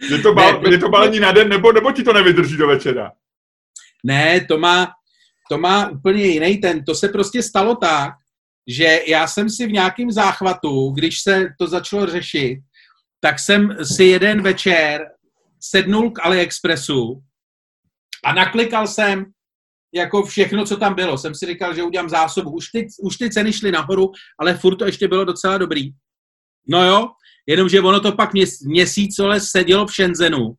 [0.11, 2.67] je, to bal, ne, je to balení na den, nebo, nebo ti to nevydrží do
[2.67, 3.13] večera?
[4.05, 4.93] Ne, to má,
[5.51, 6.85] to má úplně jiný ten.
[6.85, 8.15] To se prostě stalo tak,
[8.67, 12.59] že já jsem si v nějakém záchvatu, když se to začalo řešit,
[13.21, 15.07] tak jsem si jeden večer
[15.61, 17.23] sednul k AliExpressu
[18.25, 19.25] a naklikal jsem
[19.97, 21.19] jako všechno, co tam bylo.
[21.19, 22.51] Jsem si říkal, že udělám zásobu.
[22.51, 25.91] Už ty, už ty ceny šly nahoru, ale furt to ještě bylo docela dobrý.
[26.69, 27.09] No jo,
[27.47, 30.55] jenomže ono to pak měs, měsíc ale sedělo v Shenzhenu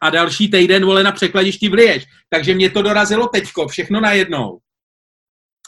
[0.00, 2.04] a další týden, vole, na překladišti v Liež.
[2.30, 4.58] Takže mě to dorazilo teďko, všechno najednou.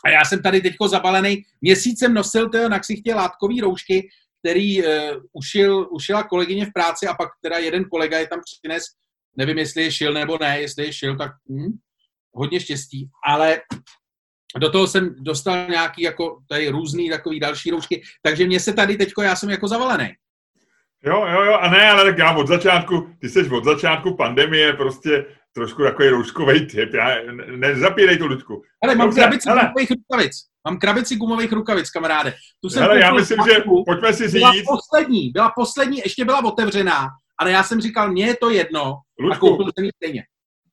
[0.04, 4.08] A já jsem tady teďko zabalený, měsícem nosil to na ksichtě látkový roušky,
[4.40, 4.88] který uh,
[5.32, 8.84] ušil, ušila kolegyně v práci a pak teda jeden kolega je tam přines,
[9.36, 11.78] nevím, jestli je šil nebo ne, jestli je šil, tak hm,
[12.36, 13.60] hodně štěstí, ale
[14.58, 18.96] do toho jsem dostal nějaký jako tady různý takový další roušky, takže mě se tady
[18.96, 20.08] teďko, já jsem jako zavalený.
[21.04, 24.72] Jo, jo, jo, a ne, ale tak já od začátku, ty jsi od začátku pandemie
[24.72, 26.94] prostě trošku takový rouškový typ.
[26.94, 27.16] Já,
[27.56, 28.62] nezapírej tu Ludku.
[28.82, 29.60] Ale mám Dobře, krabici hele.
[29.60, 30.32] gumových rukavic.
[30.68, 32.34] Mám krabici gumových rukavic, kamaráde.
[32.64, 34.32] Tu jsem hele, já myslím, že pojďme si říct.
[34.32, 37.08] Byla poslední, byla poslední, ještě byla otevřená,
[37.40, 40.24] ale já jsem říkal, mně je to jedno Ludku, a koupil jsem ji stejně.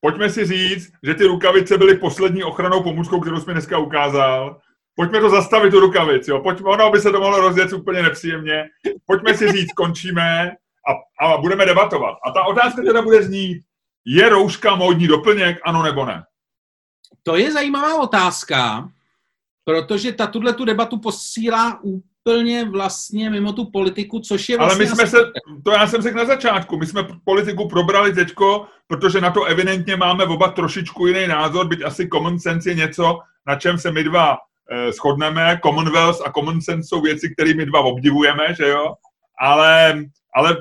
[0.03, 4.59] Pojďme si říct, že ty rukavice byly poslední ochranou pomůckou, kterou jsme dneska ukázal.
[4.95, 6.39] Pojďme to zastavit, tu rukavic, jo.
[6.39, 8.63] Pojďme, ono by se to mohlo rozjet úplně nepříjemně.
[9.05, 10.51] Pojďme si říct, končíme
[10.89, 12.17] a, a budeme debatovat.
[12.27, 13.63] A ta otázka teda bude znít,
[14.05, 16.23] je rouška módní doplněk, ano nebo ne?
[17.23, 18.89] To je zajímavá otázka,
[19.63, 21.79] protože ta tuhle tu debatu posílá
[22.23, 24.85] úplně vlastně mimo tu politiku, což je vlastně...
[24.85, 25.17] Ale my jsme se,
[25.63, 29.95] to já jsem řekl na začátku, my jsme politiku probrali teďko, protože na to evidentně
[29.95, 34.03] máme oba trošičku jiný názor, byť asi common sense je něco, na čem se my
[34.03, 34.37] dva
[34.71, 35.59] eh, shodneme.
[35.63, 38.93] Commonwealth a common sense jsou věci, které my dva obdivujeme, že jo?
[39.39, 40.03] Ale,
[40.35, 40.57] ale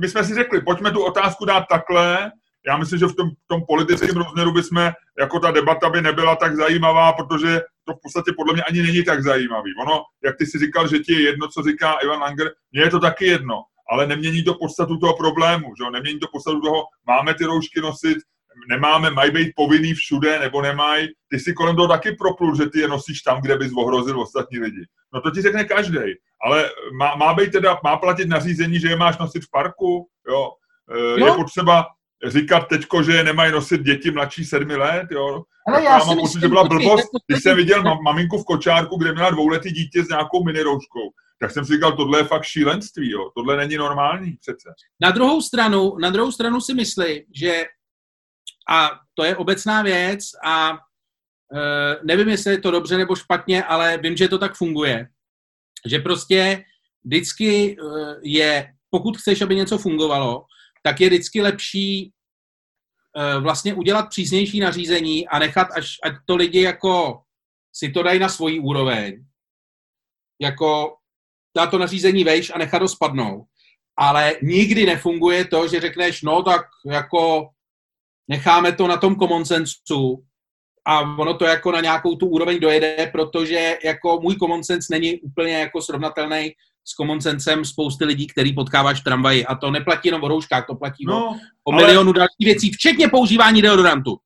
[0.00, 2.32] my jsme si řekli, pojďme tu otázku dát takhle,
[2.66, 6.36] já myslím, že v tom, v tom politickém rozměru bychom, jako ta debata by nebyla
[6.36, 9.70] tak zajímavá, protože to v podstatě podle mě ani není tak zajímavý.
[9.82, 12.90] Ono, jak ty si říkal, že ti je jedno, co říká Ivan Langer, mně je
[12.90, 15.90] to taky jedno, ale nemění to podstatu toho problému, že?
[15.90, 18.18] nemění to podstatu toho, máme ty roušky nosit,
[18.68, 21.08] nemáme, mají být povinný všude, nebo nemají.
[21.28, 24.58] Ty si kolem toho taky proplul, že ty je nosíš tam, kde bys ohrozil ostatní
[24.58, 24.86] lidi.
[25.14, 25.98] No to ti řekne každý,
[26.44, 30.50] ale má, má být teda, má platit nařízení, že je máš nosit v parku, jo.
[30.90, 31.26] E, jo.
[31.26, 31.86] Je potřeba,
[32.26, 35.42] říkat teďko, že nemají nosit děti mladší sedmi let, jo.
[35.68, 38.96] Ale já, já mám pocit, že byla blbost, když jsem viděl mam, maminku v kočárku,
[38.96, 43.10] kde měla dvouletý dítě s nějakou minirouškou, tak jsem si říkal, tohle je fakt šílenství,
[43.10, 43.30] jo.
[43.36, 44.74] Tohle není normální přece.
[45.00, 47.64] Na druhou stranu, na druhou stranu si myslím, že
[48.70, 53.98] a to je obecná věc a e, nevím, jestli je to dobře nebo špatně, ale
[53.98, 55.08] vím, že to tak funguje.
[55.86, 56.64] Že prostě
[57.04, 57.76] vždycky e,
[58.22, 60.44] je, pokud chceš, aby něco fungovalo,
[60.82, 62.12] tak je vždycky lepší
[63.16, 67.22] uh, vlastně udělat přísnější nařízení a nechat, až ať to lidi jako
[67.72, 69.24] si to dají na svoji úroveň.
[70.40, 70.96] Jako
[71.56, 73.46] dát to nařízení vejš a nechat ho spadnout.
[73.98, 77.48] Ale nikdy nefunguje to, že řekneš, no tak jako
[78.28, 79.44] necháme to na tom common
[80.84, 85.20] a ono to jako na nějakou tu úroveň dojede, protože jako můj common sense není
[85.20, 86.52] úplně jako srovnatelný
[86.84, 89.46] s common sensem spousty lidí, který potkáváš v tramvaji.
[89.46, 93.62] A to neplatí jenom o rouškách, to platí no, o, milionu dalších věcí, včetně používání
[93.62, 94.18] deodorantu.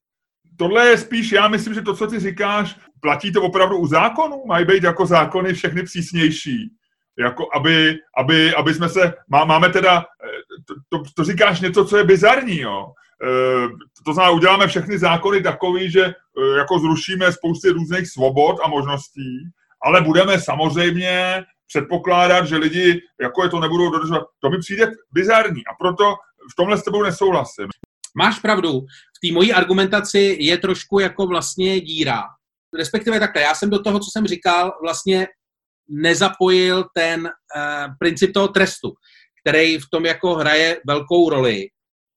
[0.58, 4.42] Tohle je spíš, já myslím, že to, co ty říkáš, platí to opravdu u zákonů?
[4.46, 6.70] Mají být jako zákony všechny přísnější.
[7.18, 11.84] Jako aby, aby, aby jsme se, má, máme teda, eh, to, to, to říkáš něco,
[11.84, 12.86] co je bizarní, jo.
[13.22, 13.68] E,
[14.04, 16.14] to znamená, uděláme všechny zákony takový, že e,
[16.58, 19.50] jako zrušíme spousty různých svobod a možností,
[19.82, 25.66] ale budeme samozřejmě předpokládat, že lidi jako je to nebudou dodržovat, to mi přijde bizarní
[25.66, 26.14] a proto
[26.52, 27.66] v tomhle s tebou nesouhlasím.
[28.14, 28.80] máš pravdu,
[29.16, 32.22] v té mojí argumentaci je trošku jako vlastně díra.
[32.78, 35.26] Respektive takhle, já jsem do toho, co jsem říkal, vlastně
[35.88, 38.92] nezapojil ten uh, princip toho trestu,
[39.40, 41.66] který v tom jako hraje velkou roli.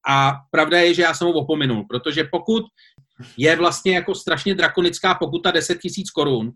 [0.08, 2.64] A pravda je, že já jsem ho opominul, protože pokud
[3.38, 6.52] je vlastně jako strašně drakonická pokuta 10 tisíc korun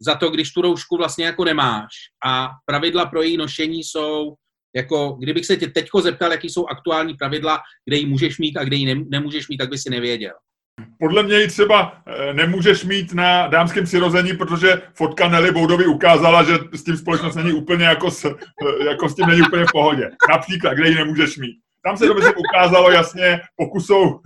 [0.00, 1.92] za to, když tu roušku vlastně jako nemáš
[2.26, 4.34] a pravidla pro její nošení jsou
[4.76, 8.64] jako, kdybych se tě teďko zeptal, jaký jsou aktuální pravidla, kde ji můžeš mít a
[8.64, 10.32] kde ji nemůžeš mít, tak by si nevěděl.
[11.00, 16.42] Podle mě ji třeba eh, nemůžeš mít na dámském přirození, protože fotka Nelly Boudovi ukázala,
[16.42, 19.72] že s tím společnost není úplně jako s, eh, jako s tím není úplně v
[19.72, 20.10] pohodě.
[20.30, 21.56] Například, kde ji nemůžeš mít.
[21.86, 24.20] Tam se to myslím ukázalo jasně pokusou,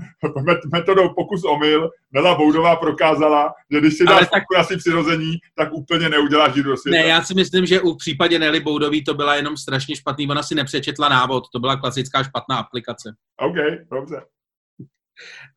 [0.73, 1.91] metodou pokus omyl.
[2.13, 4.43] Nela Boudová prokázala, že když si dáš tak...
[4.57, 6.99] asi přirození, tak úplně neuděláš do světa.
[6.99, 10.29] Ne, já si myslím, že u případě Nelly Boudový to byla jenom strašně špatný.
[10.29, 13.15] Ona si nepřečetla návod, to byla klasická špatná aplikace.
[13.37, 13.57] OK,
[13.91, 14.23] dobře.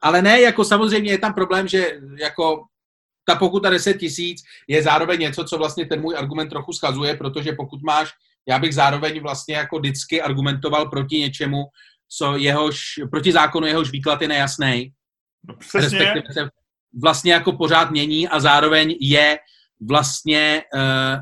[0.02, 2.64] Ale ne, jako samozřejmě je tam problém, že jako
[3.26, 7.52] ta pokuta 10 tisíc je zároveň něco, co vlastně ten můj argument trochu schazuje, protože
[7.54, 8.10] pokud máš,
[8.48, 11.64] já bych zároveň vlastně jako vždycky argumentoval proti něčemu,
[12.18, 12.80] co jehož,
[13.12, 14.92] proti zákonu jehož výklad je nejasný.
[15.48, 16.50] No Respektive se
[17.02, 19.38] vlastně jako pořád mění a zároveň je
[19.90, 21.22] vlastně uh,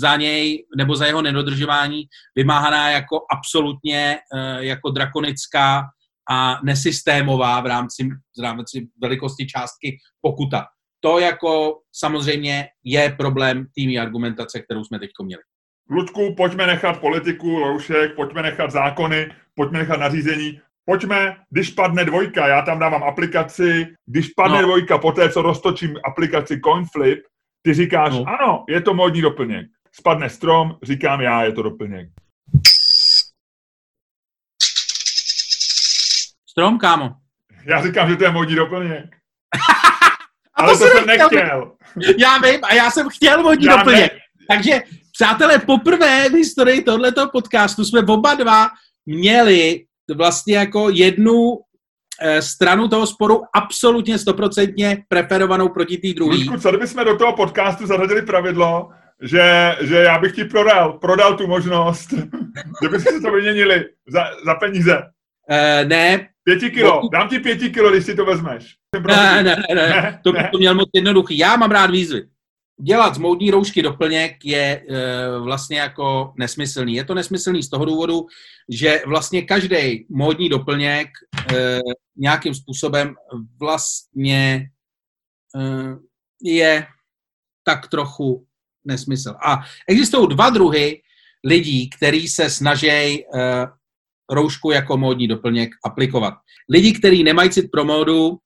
[0.00, 2.02] za něj nebo za jeho nedodržování
[2.36, 5.82] vymáhaná jako absolutně uh, jako drakonická
[6.30, 8.08] a nesystémová v rámci,
[8.38, 10.66] v rámci velikosti částky pokuta.
[11.00, 15.42] To jako samozřejmě je problém týmí argumentace, kterou jsme teď měli.
[15.90, 22.48] Ludku, pojďme nechat politiku, roušek, pojďme nechat zákony, pojďme nechat nařízení, pojďme, když padne dvojka,
[22.48, 24.62] já tam dávám aplikaci, když padne no.
[24.62, 27.24] dvojka, po té, co roztočím aplikaci CoinFlip,
[27.62, 28.24] ty říkáš, no.
[28.40, 29.66] ano, je to módní doplněk.
[29.92, 32.08] Spadne strom, říkám já, je to doplněk.
[36.50, 37.10] Strom, kámo.
[37.64, 39.16] Já říkám, že to je módní doplněk.
[40.54, 41.76] Ale to, to jsem nechtěl.
[42.18, 44.12] Já vím, a já jsem chtěl módní doplněk.
[44.12, 44.18] Ne.
[44.48, 44.80] Takže
[45.18, 48.68] Přátelé, poprvé v historii tohoto podcastu jsme oba dva
[49.06, 49.84] měli
[50.16, 51.58] vlastně jako jednu
[52.20, 56.36] eh, stranu toho sporu absolutně stoprocentně preferovanou proti té druhé.
[56.36, 58.88] Lučku, co kdybychom do toho podcastu zařadili pravidlo,
[59.22, 62.10] že, že já bych ti prodal, prodal tu možnost,
[62.82, 65.02] že bychom se to vyměnili za, za peníze.
[65.50, 66.28] Uh, ne.
[66.44, 68.74] Pěti kilo, dám ti pěti kilo, když si to vezmeš.
[69.06, 71.38] Ne, ne, ne, ne, ne, to bych to měl moc jednoduchý.
[71.38, 72.22] Já mám rád výzvy
[72.82, 76.94] dělat z módní roušky doplněk je e, vlastně jako nesmyslný.
[76.94, 78.26] Je to nesmyslný z toho důvodu,
[78.68, 81.08] že vlastně každý módní doplněk
[81.54, 81.80] e,
[82.16, 83.14] nějakým způsobem
[83.60, 84.70] vlastně
[85.56, 85.60] e,
[86.42, 86.86] je
[87.64, 88.46] tak trochu
[88.84, 89.34] nesmysl.
[89.46, 91.02] A existují dva druhy
[91.44, 93.24] lidí, kteří se snaží
[94.30, 96.34] roušku jako módní doplněk aplikovat.
[96.70, 98.38] Lidi, kteří nemají cit pro módu,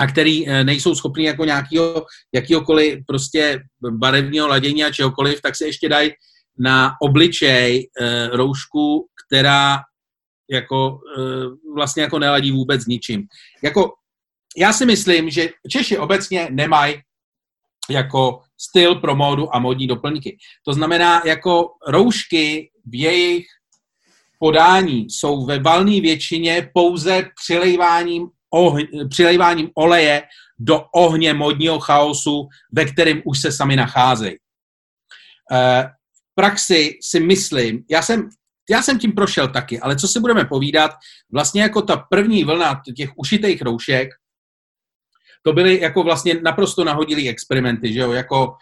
[0.00, 5.66] a který eh, nejsou schopní jako nějakého, jakýhokoliv prostě barevního ladění a čehokoliv, tak se
[5.66, 6.10] ještě dají
[6.58, 9.78] na obličej e, roušku, která
[10.50, 11.20] jako e,
[11.74, 13.26] vlastně jako neladí vůbec ničím.
[13.62, 13.92] Jako,
[14.56, 16.94] já si myslím, že Češi obecně nemají
[17.90, 20.36] jako styl pro módu a módní doplňky.
[20.64, 23.46] To znamená, jako roušky v jejich
[24.38, 30.22] podání jsou ve valné většině pouze přilejváním ohň, přilejváním oleje
[30.58, 34.36] do ohně modního chaosu, ve kterém už se sami nacházejí.
[35.52, 38.28] Eh, v praxi si myslím, já jsem,
[38.70, 40.90] já jsem tím prošel taky, ale co si budeme povídat,
[41.32, 44.08] vlastně jako ta první vlna těch ušitých roušek,
[45.42, 48.56] to byly jako vlastně naprosto nahodilý experimenty, že jo, jako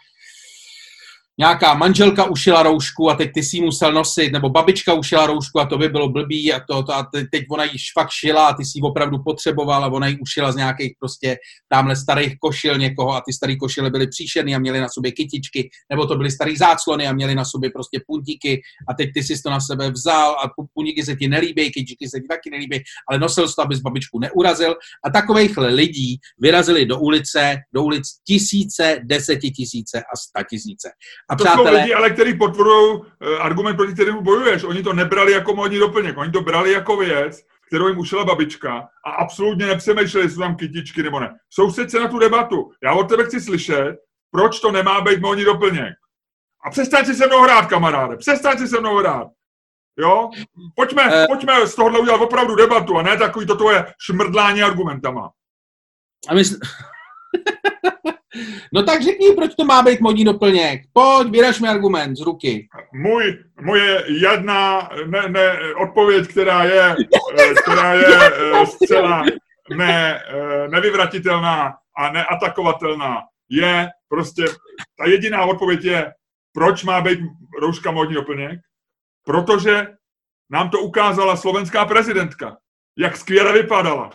[1.37, 5.65] nějaká manželka ušila roušku a teď ty si musel nosit, nebo babička ušila roušku a
[5.65, 8.65] to by bylo blbý a, to, to, a teď ona ji fakt šila a ty
[8.65, 11.37] si opravdu potřeboval a ona ji ušila z nějakých prostě
[11.69, 15.69] tamhle starých košil někoho a ty staré košile byly příšerný a měly na sobě kytičky,
[15.89, 19.41] nebo to byly staré záclony a měly na sobě prostě puntíky a teď ty si
[19.41, 23.19] to na sebe vzal a puntíky se ti nelíbí, kytičky se ti taky nelíbí, ale
[23.19, 29.99] nosil to, abys babičku neurazil a takovýchhle lidí vyrazili do ulice, do ulic tisíce, desetitisíce
[29.99, 30.89] a statisíce.
[31.29, 31.71] A to přátelé...
[31.71, 33.05] jsou lidi, ale kteří potvrdují uh,
[33.39, 34.63] argument, proti kterému bojuješ.
[34.63, 38.89] Oni to nebrali jako módní doplněk, oni to brali jako věc, kterou jim ušila babička
[39.05, 41.35] a absolutně nepřemýšleli, jestli tam kytičky nebo ne.
[41.49, 42.71] Soustřed se na tu debatu.
[42.83, 43.95] Já od tebe chci slyšet,
[44.31, 45.93] proč to nemá být módní doplněk.
[46.65, 48.17] A přestaň si se mnou hrát, kamaráde.
[48.17, 49.27] Přestaň si se mnou hrát.
[49.99, 50.29] Jo?
[50.75, 55.29] Pojďme, uh, pojďme z tohohle udělat opravdu debatu a ne takový to tvoje šmrdlání argumentama.
[56.29, 56.55] A mysl...
[58.73, 60.81] No tak řekni, proč to má být modní doplněk.
[60.93, 62.67] Pojď, vyraž mi argument z ruky.
[62.93, 66.95] Můj, moje jedna ne, ne, odpověď, která je,
[67.39, 69.23] eh, která je eh, zcela
[69.77, 74.45] ne, eh, nevyvratitelná a neatakovatelná, je prostě,
[74.97, 76.13] ta jediná odpověď je,
[76.53, 77.19] proč má být
[77.61, 78.59] rouška modní doplněk?
[79.25, 79.87] Protože
[80.49, 82.57] nám to ukázala slovenská prezidentka,
[82.97, 84.11] jak skvěle vypadala.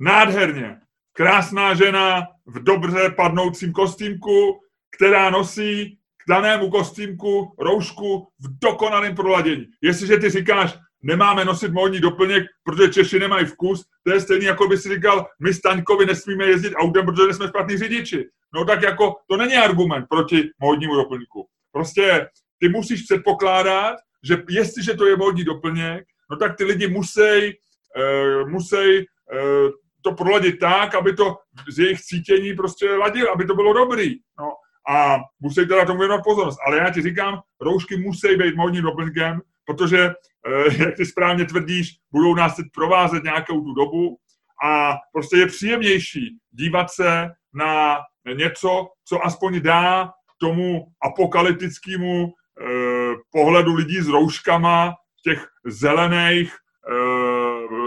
[0.00, 0.80] Nádherně.
[1.12, 4.60] Krásná žena v dobře padnoucím kostýmku,
[4.96, 9.66] která nosí k danému kostýmku roušku v dokonalém proladění.
[9.82, 14.68] Jestliže ty říkáš, nemáme nosit módní doplněk, protože Češi nemají vkus, to je stejný, jako
[14.68, 18.28] by si říkal, my Staňkovi nesmíme jezdit autem, protože jsme špatní řidiči.
[18.54, 21.46] No tak jako, to není argument proti módnímu doplňku.
[21.72, 27.54] Prostě ty musíš předpokládat, že jestliže to je módní doplněk, no tak ty lidi musí,
[27.96, 29.70] uh, musí uh,
[30.02, 31.36] to proladit tak, aby to
[31.68, 34.14] z jejich cítění prostě ladilo, aby to bylo dobrý.
[34.40, 34.52] No.
[34.88, 36.58] A musí teda tomu věnovat pozornost.
[36.66, 41.88] Ale já ti říkám, roušky musí být módním doplňkem, protože, eh, jak ty správně tvrdíš,
[42.12, 44.16] budou nás teď provázet nějakou tu dobu
[44.64, 47.98] a prostě je příjemnější dívat se na
[48.34, 50.10] něco, co aspoň dá
[50.40, 56.94] tomu apokalyptickému eh, pohledu lidí s rouškama, těch zelených eh,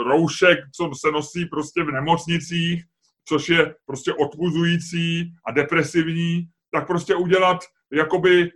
[0.05, 2.83] roušek, co se nosí prostě v nemocnicích,
[3.27, 7.57] což je prostě odpuzující a depresivní, tak prostě udělat,
[7.91, 8.51] jakoby,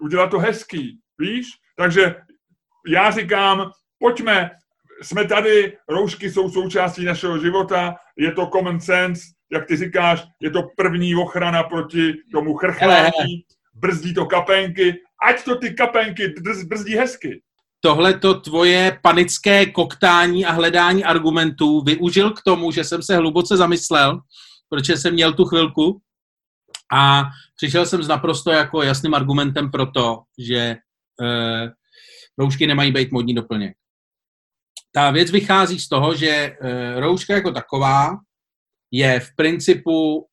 [0.00, 1.46] udělat to hezký, víš?
[1.76, 2.14] Takže
[2.88, 4.50] já říkám, pojďme,
[5.02, 10.50] jsme tady, roušky jsou součástí našeho života, je to common sense, jak ty říkáš, je
[10.50, 16.34] to první ochrana proti tomu chrchlání, brzdí to kapenky, ať to ty kapenky
[16.66, 17.42] brzdí hezky.
[17.84, 23.56] Tohle to tvoje panické koktání a hledání argumentů využil k tomu, že jsem se hluboce
[23.56, 24.20] zamyslel,
[24.68, 26.00] protože jsem měl tu chvilku
[26.92, 27.22] a
[27.56, 30.78] přišel jsem s naprosto jako jasným argumentem pro to, že e,
[32.38, 33.76] roušky nemají být modní doplněk.
[34.92, 36.56] Ta věc vychází z toho, že e,
[37.00, 38.18] rouška jako taková
[38.90, 40.26] je v principu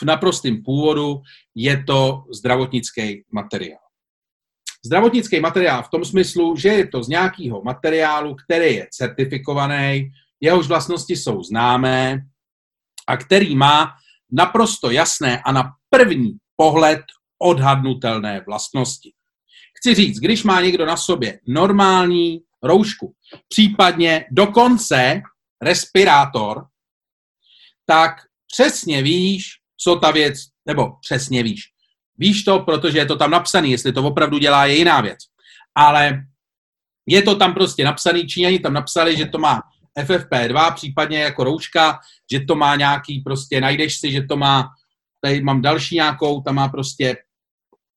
[0.00, 1.22] v naprostém původu
[1.54, 3.79] je to zdravotnický materiál.
[4.86, 10.66] Zdravotnický materiál v tom smyslu, že je to z nějakého materiálu, který je certifikovaný, jehož
[10.66, 12.18] vlastnosti jsou známé
[13.08, 13.92] a který má
[14.32, 17.00] naprosto jasné a na první pohled
[17.42, 19.12] odhadnutelné vlastnosti.
[19.78, 23.14] Chci říct, když má někdo na sobě normální roušku,
[23.48, 25.22] případně dokonce
[25.62, 26.66] respirátor,
[27.86, 28.16] tak
[28.52, 31.62] přesně víš, co ta věc, nebo přesně víš.
[32.20, 35.18] Víš to, protože je to tam napsané, jestli to opravdu dělá, je jiná věc.
[35.74, 36.24] Ale
[37.06, 39.62] je to tam prostě napsané, Číňani tam napsali, že to má
[39.98, 41.98] FFP2, případně jako rouška,
[42.32, 44.68] že to má nějaký prostě, najdeš si, že to má,
[45.20, 47.16] tady mám další nějakou, tam má prostě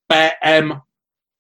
[0.08, 0.72] PM,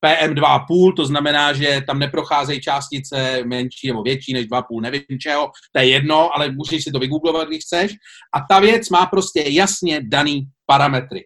[0.05, 5.79] PM2,5, to znamená, že tam neprocházejí částice menší nebo větší než 2,5, nevím čeho, to
[5.79, 7.91] je jedno, ale můžeš si to vygooglovat, když chceš.
[8.35, 11.25] A ta věc má prostě jasně daný parametry.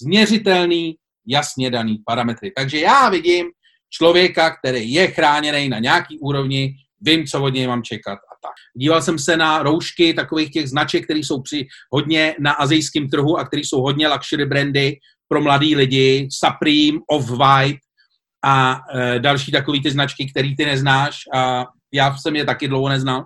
[0.00, 2.52] Změřitelný, jasně daný parametry.
[2.56, 3.46] Takže já vidím
[3.90, 8.54] člověka, který je chráněný na nějaký úrovni, vím, co od něj mám čekat a tak.
[8.76, 13.38] Díval jsem se na roušky takových těch značek, které jsou při hodně na azijském trhu
[13.38, 14.96] a které jsou hodně luxury brandy
[15.28, 17.78] pro mladý lidi, Supreme, Off-White
[18.44, 22.88] a e, další takové ty značky, které ty neznáš a já jsem je taky dlouho
[22.88, 23.24] neznal.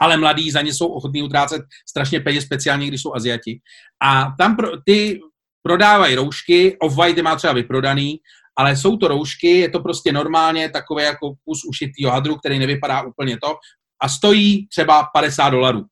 [0.00, 3.60] Ale mladí za ně jsou ochotní utrácet strašně peněz, speciálně když jsou Aziati.
[4.02, 5.20] A tam pro, ty
[5.62, 8.20] prodávají roušky, Off-White má třeba vyprodaný,
[8.56, 13.02] ale jsou to roušky, je to prostě normálně takové jako kus ušitýho hadru, který nevypadá
[13.02, 13.56] úplně to
[14.02, 15.84] a stojí třeba 50 dolarů.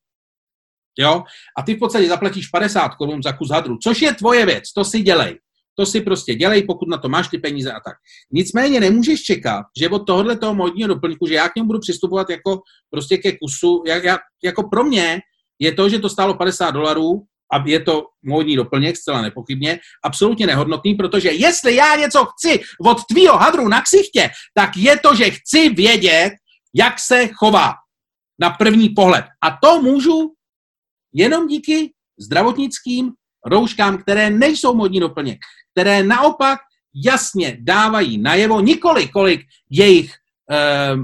[0.98, 1.22] Jo?
[1.59, 4.85] A ty v podstatě zaplatíš 50 korun za kus hadru, což je tvoje věc, to
[4.85, 5.38] si dělej.
[5.78, 7.96] To si prostě dělej, pokud na to máš ty peníze a tak.
[8.33, 12.30] Nicméně nemůžeš čekat, že od tohohle toho modního doplňku, že já k němu budu přistupovat
[12.30, 15.20] jako prostě ke kusu, jak, jak, jako pro mě
[15.59, 20.46] je to, že to stálo 50 dolarů, a je to módní doplněk, zcela nepochybně, absolutně
[20.46, 25.30] nehodnotný, protože jestli já něco chci od tvýho hadru na ksichtě, tak je to, že
[25.30, 26.32] chci vědět,
[26.74, 27.74] jak se chová
[28.40, 29.24] na první pohled.
[29.42, 30.32] A to můžu
[31.14, 33.12] jenom díky zdravotnickým
[33.46, 35.38] rouškám, které nejsou modní doplněk,
[35.72, 36.58] které naopak
[36.94, 40.14] jasně dávají najevo nikoli, kolik jejich
[40.50, 40.96] eh,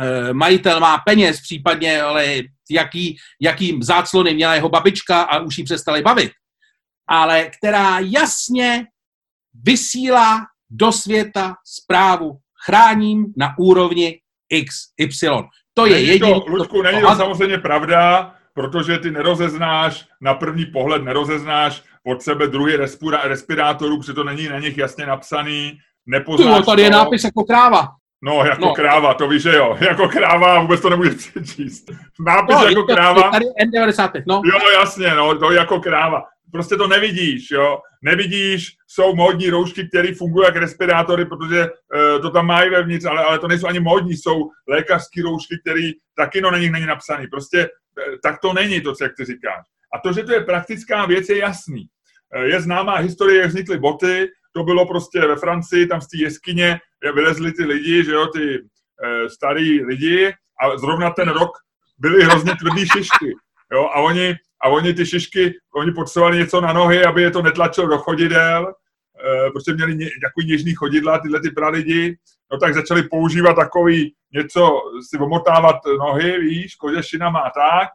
[0.00, 5.64] eh, majitel má peněz, případně ale jaký, jaký záclony měla jeho babička a už jí
[5.64, 6.32] přestali bavit,
[7.08, 8.86] ale která jasně
[9.62, 15.28] vysílá do světa zprávu chráním na úrovni XY.
[15.74, 16.32] To je není jediný...
[16.32, 22.46] To, Ludku, není to samozřejmě pravda, protože ty nerozeznáš, na první pohled nerozeznáš od sebe
[22.46, 22.76] druhý
[23.22, 26.84] respirátorů, protože to není na nich jasně napsaný, nepoznáš Jo, tady to.
[26.84, 27.88] je nápis jako kráva.
[28.24, 28.72] No, jako No.
[28.74, 29.76] kráva, to víš, že jo.
[29.88, 31.90] Jako kráva, vůbec to nemůžeš přečíst.
[32.26, 33.30] Nápis No, jako je to- kráva.
[33.30, 34.42] Tady N95, no.
[34.44, 36.22] Jo, jasně, no, to je jako kráva.
[36.52, 37.78] Prostě to nevidíš, jo.
[38.02, 43.24] Nevidíš, jsou módní roušky, které fungují jak respirátory, protože uh, to tam mají vevnitř, ale,
[43.24, 45.80] ale to nejsou ani módní, jsou lékařské roušky, které
[46.16, 47.26] taky no na nich není napsaný.
[47.26, 49.64] Prostě eh, tak to není to, co jak ty říkáš.
[49.94, 51.86] A to, že to je praktická věc, je jasný.
[52.34, 56.16] Eh, Je známá historie, jak vznikly boty, to bylo prostě ve Francii, tam z té
[56.16, 56.80] jeskyně
[57.14, 58.54] vylezli ty lidi, že jo, ty
[59.04, 60.32] e, starý lidi.
[60.62, 61.50] A zrovna ten rok
[61.98, 63.34] byly hrozně tvrdý šišky,
[63.72, 67.42] jo, a oni, a oni ty šišky, oni potřebovali něco na nohy, aby je to
[67.42, 72.16] netlačilo do chodidel, e, protože měli ně, takový něžný chodidla, tyhle ty pralidi,
[72.52, 74.80] no tak začali používat takový něco,
[75.10, 77.88] si omotávat nohy, víš, kožešina má tak,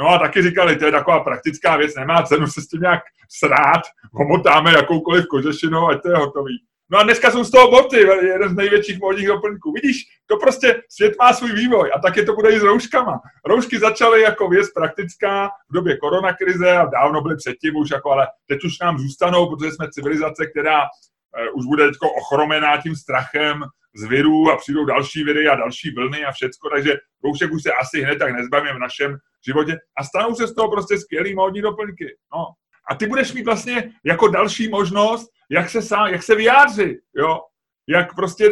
[0.00, 3.00] No a taky říkali, to je taková praktická věc, nemá cenu se s tím nějak
[3.28, 3.82] srát,
[4.14, 6.62] omotáme jakoukoliv kožešinou, ať to je hotový.
[6.92, 9.72] No a dneska jsou z toho boty, jeden z největších módních doplňků.
[9.72, 9.96] Vidíš,
[10.26, 13.20] to prostě svět má svůj vývoj a taky to bude i s rouškama.
[13.46, 18.26] Roušky začaly jako věc praktická v době koronakrize a dávno byly předtím už, jako, ale
[18.46, 23.62] teď už nám zůstanou, protože jsme civilizace, která eh, už bude teďko ochromená tím strachem
[23.94, 26.92] z virů a přijdou další viry a další vlny a všecko, takže
[27.24, 29.16] roušek už se asi hned tak nezbavíme v našem
[29.46, 32.06] životě a stanou se z toho prostě skvělý módní doplňky.
[32.34, 32.46] No.
[32.90, 37.40] A ty budeš mít vlastně jako další možnost, jak se, sám, jak se vyjádřit, jo?
[37.88, 38.44] Jak prostě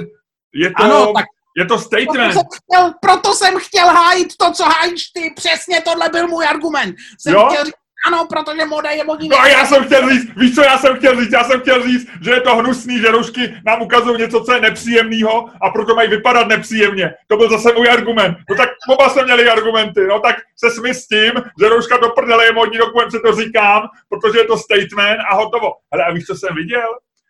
[0.54, 1.24] je to, Ano, tak
[1.58, 2.14] je to statement.
[2.14, 5.32] proto jsem, chtěl, proto jsem chtěl hájit to, co hájíš ty.
[5.36, 6.96] Přesně tohle byl můj argument.
[7.20, 7.46] Jsem Jo?
[7.50, 7.74] chtěl říct,
[8.06, 9.28] ano, protože moda je modní.
[9.28, 11.32] No a já jsem chtěl říct, víš co já jsem chtěl říct?
[11.32, 14.60] Já jsem chtěl říct, že je to hnusný, že roušky nám ukazují něco, co je
[14.60, 17.14] nepříjemného a proto mají vypadat nepříjemně.
[17.26, 18.36] To byl zase můj argument.
[18.50, 20.06] No tak oba jsme měli argumenty.
[20.06, 23.32] No tak se smí s tím, že rouška do prdele je modní dokument, se to
[23.32, 25.72] říkám, protože je to statement a hotovo.
[25.92, 26.88] Ale a víš, co jsem viděl?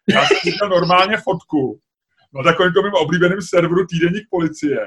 [0.09, 1.81] Já jsem viděl normálně fotku
[2.35, 4.81] na takovém to mým oblíbeným serveru týdeník policie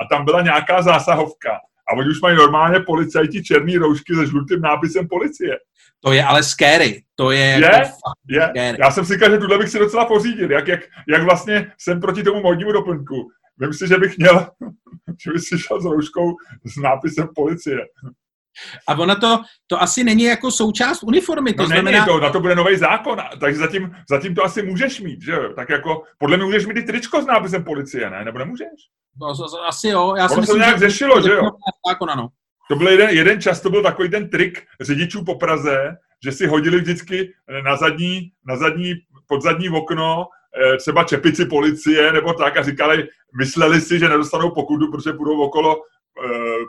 [0.00, 1.60] a tam byla nějaká zásahovka.
[1.88, 5.56] A oni už mají normálně policajti černý roušky se žlutým nápisem policie.
[6.00, 7.02] To je ale scary.
[7.16, 7.60] To je, Je?
[7.60, 8.40] jako fakt Je?
[8.50, 8.78] scary.
[8.80, 12.00] Já jsem si říkal, že tuhle bych si docela pořídil, jak, jak, jak vlastně jsem
[12.00, 13.28] proti tomu modnímu doplňku.
[13.58, 14.46] Vím si, že bych měl,
[15.24, 17.78] že bych si šel s rouškou s nápisem policie.
[18.88, 21.54] A ono to, to asi není jako součást uniformy.
[21.54, 24.62] To No znamená, není to, na to bude nový zákon, takže zatím, zatím to asi
[24.62, 25.52] můžeš mít, že jo?
[25.56, 28.24] Tak jako, podle mě můžeš mít i tričko s nápisem policie, ne?
[28.24, 28.68] Nebo nemůžeš?
[29.50, 30.14] to, asi jo.
[30.16, 31.42] Já Ono se myslím, nějak řešilo, že jo?
[31.88, 32.28] Zákon, ano.
[32.68, 36.46] To byl jeden, jeden čas, to byl takový ten trik řidičů po Praze, že si
[36.46, 37.32] hodili vždycky
[37.64, 38.94] na zadní, na zadní,
[39.26, 44.50] pod zadní okno eh, třeba čepici policie nebo tak a říkali, mysleli si, že nedostanou
[44.50, 45.80] pokutu, protože budou okolo eh,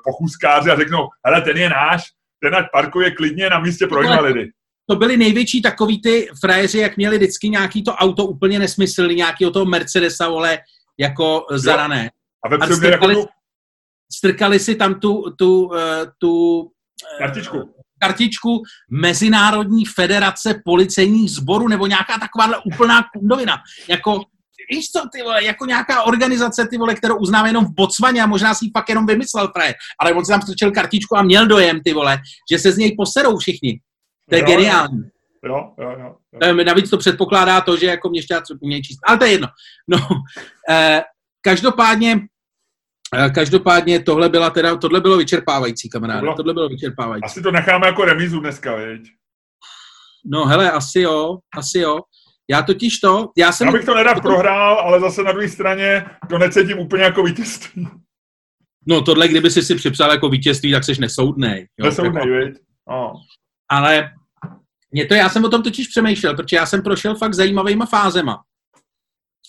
[0.03, 2.03] pochůzkáři a řeknou, hele, ten je náš,
[2.43, 4.49] ten ať parkuje klidně na místě pro invalidy.
[4.89, 9.51] To byly největší takový ty frajeři, jak měli vždycky nějaký to auto úplně nesmyslný, nějakého
[9.51, 10.59] toho Mercedesa, vole,
[10.99, 12.09] jako zarané.
[12.45, 13.25] A ve A jako strkali, tu
[14.13, 16.65] strkali si tam tu, tu, eh, tu
[17.15, 17.75] eh, kartičku.
[17.99, 23.57] kartičku Mezinárodní federace policejních sborů nebo nějaká takováhle úplná kundovina.
[23.89, 24.21] Jako,
[24.71, 28.25] víš co, ty vole, jako nějaká organizace, ty vole, kterou uznám jenom v Botswaně a
[28.27, 29.73] možná si ji fakt jenom vymyslel, fraje.
[29.99, 32.17] Ale on si tam strčil kartičku a měl dojem, ty vole,
[32.51, 33.79] že se z něj poserou všichni.
[34.29, 34.99] To je Jo, geniální.
[35.45, 36.15] Jo, jo, jo.
[36.43, 36.63] jo.
[36.65, 38.99] Navíc to předpokládá to, že jako měšťáci umějí číst.
[39.07, 39.47] Ale to je jedno.
[39.87, 39.97] No,
[40.69, 41.01] eh,
[41.41, 42.19] každopádně,
[43.17, 46.19] eh, každopádně tohle, byla teda, tohle bylo vyčerpávající, kamaráde.
[46.19, 47.23] To bylo- Tohle bylo vyčerpávající.
[47.25, 49.01] Asi to necháme jako remízu dneska, viď?
[50.25, 51.99] No hele, asi jo, asi jo.
[52.49, 53.67] Já totiž to, já jsem...
[53.67, 57.87] Já bych to nerad prohrál, ale zase na druhé straně to necítím úplně jako vítězství.
[58.87, 61.67] No tohle, kdyby si si připsal jako vítězství, tak seš nesoudnej.
[61.79, 62.57] jo, Nesoudnej, jako- viď?
[62.89, 63.13] No.
[63.71, 64.09] Ale
[64.91, 68.43] mě to, já jsem o tom totiž přemýšlel, protože já jsem prošel fakt zajímavýma fázema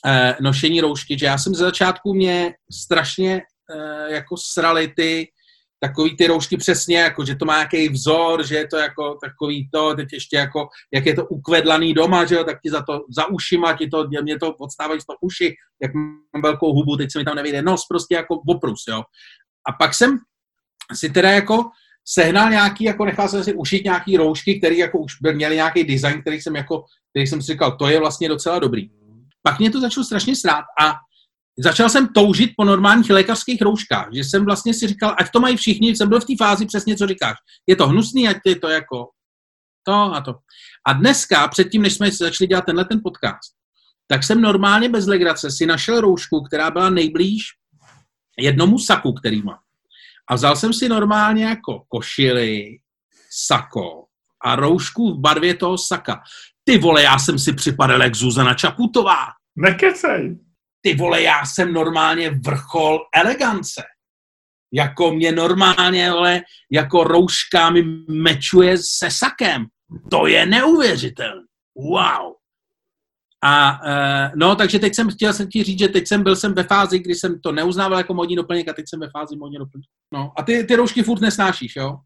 [0.07, 3.43] eh, nošení roušky, že já jsem ze začátku mě strašně
[3.75, 5.29] eh, jako srali ty
[5.81, 9.69] takový ty roušky přesně, jako že to má nějaký vzor, že je to jako takový
[9.73, 13.01] to, teď ještě jako, jak je to ukvedlaný doma, že jo, tak ti za to,
[13.17, 17.13] za ušima ti to, mě to odstávají z toho uši, jak mám velkou hubu, teď
[17.13, 19.03] se mi tam nevyjde nos, prostě jako oprus, jo.
[19.69, 20.19] A pak jsem
[20.95, 21.65] si teda jako
[22.09, 26.21] sehnal nějaký, jako nechal jsem si ušít nějaký roušky, které jako už měly nějaký design,
[26.21, 28.91] který jsem jako, který jsem si říkal, to je vlastně docela dobrý.
[29.43, 30.95] Pak mě to začalo strašně srát a
[31.59, 35.57] začal jsem toužit po normálních lékařských rouškách, že jsem vlastně si říkal, ať to mají
[35.57, 37.37] všichni, jsem byl v té fázi přesně, co říkáš.
[37.67, 39.09] Je to hnusný, ať je to jako
[39.87, 40.35] to a to.
[40.87, 43.55] A dneska, předtím, než jsme začali dělat tenhle ten podcast,
[44.09, 47.43] tak jsem normálně bez legrace si našel roušku, která byla nejblíž
[48.39, 49.59] jednomu saku, který mám.
[50.31, 52.79] A vzal jsem si normálně jako košily,
[53.31, 54.05] sako
[54.45, 56.21] a roušku v barvě toho saka.
[56.65, 59.27] Ty vole, já jsem si připadal jak Zuzana Čaputová.
[59.57, 60.46] Nekecej.
[60.87, 63.83] Ty vole, já jsem normálně vrchol elegance.
[64.73, 69.67] Jako mě normálně, vole, jako rouška mi mečuje se sakem.
[70.11, 71.43] To je neuvěřitelné.
[71.75, 72.33] Wow.
[73.45, 76.55] A uh, no, takže teď jsem chtěl jsem ti říct, že teď jsem byl jsem
[76.55, 79.59] ve fázi, kdy jsem to neuznával jako modní doplněk a teď jsem ve fázi modní
[79.59, 79.87] doplněk.
[80.13, 81.97] No, a ty, ty roušky furt nesnášíš, jo?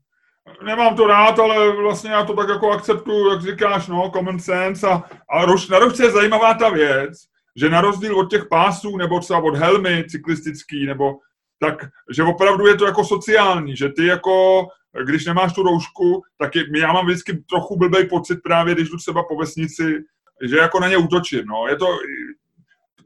[0.65, 4.89] Nemám to rád, ale vlastně já to tak jako akceptuju, jak říkáš, no, common sense
[4.89, 8.97] a, a rož, na rožce je zajímavá ta věc, že na rozdíl od těch pásů
[8.97, 11.19] nebo třeba od helmy cyklistický, nebo
[11.59, 14.67] tak, že opravdu je to jako sociální, že ty jako,
[15.05, 18.97] když nemáš tu roušku, tak je, já mám vždycky trochu blbý pocit právě, když jdu
[18.97, 20.05] třeba po vesnici,
[20.43, 21.67] že jako na ně útočím, no.
[21.69, 21.87] Je to,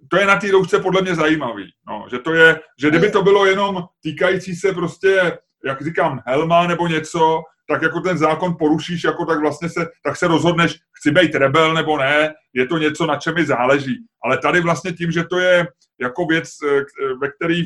[0.08, 2.06] to je na té roušce podle mě zajímavý, no.
[2.10, 6.88] Že to je, že kdyby to bylo jenom týkající se prostě, jak říkám, helma nebo
[6.88, 11.34] něco, tak jako ten zákon porušíš, jako tak vlastně se, tak se rozhodneš, chci být
[11.34, 13.96] rebel nebo ne, je to něco, na čem mi záleží.
[14.24, 15.66] Ale tady vlastně tím, že to je
[16.00, 16.84] jako věc, eh,
[17.20, 17.62] ve který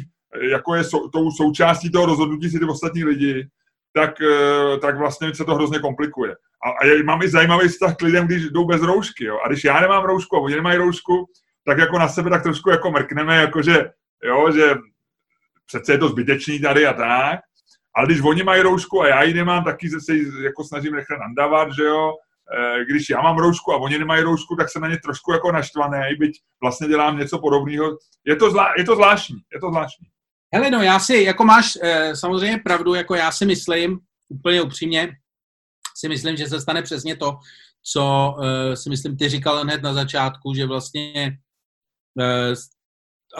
[0.51, 3.49] jako je sou, tou součástí toho rozhodnutí si ty ostatní lidi,
[3.93, 6.37] tak, eh, tak vlastně se to hrozně komplikuje.
[6.65, 9.25] A, a mám i zajímavý vztah k lidem, když jdou bez roušky.
[9.25, 9.39] Jo?
[9.45, 11.27] A když já nemám roušku a oni nemají roušku,
[11.65, 13.91] tak jako na sebe tak trošku jako mrkneme, jakože,
[14.25, 14.75] jo, že
[15.67, 17.41] přece je to zbytečný tady a tak.
[17.99, 21.69] Ale když oni mají roušku a já ji nemám, taky se jako snažím nechat nandávat,
[21.77, 22.13] že jo.
[22.57, 25.53] Eh, když já mám roušku a oni nemají roušku, tak jsem na ně trošku jako
[25.53, 27.99] naštvaný, byť vlastně dělám něco podobného.
[28.27, 30.07] Je to, zvlá, je to zvláštní, je to zvláštní.
[30.55, 35.13] Hele, no já si, jako máš eh, samozřejmě pravdu, jako já si myslím, úplně upřímně,
[35.97, 37.39] si myslím, že se stane přesně to,
[37.93, 41.39] co eh, si myslím, ty říkal hned na začátku, že vlastně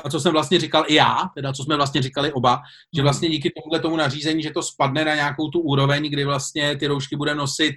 [0.05, 2.61] a co jsem vlastně říkal i já, teda co jsme vlastně říkali oba,
[2.97, 6.77] že vlastně díky tomuhle tomu nařízení, že to spadne na nějakou tu úroveň, kdy vlastně
[6.77, 7.75] ty roušky bude nosit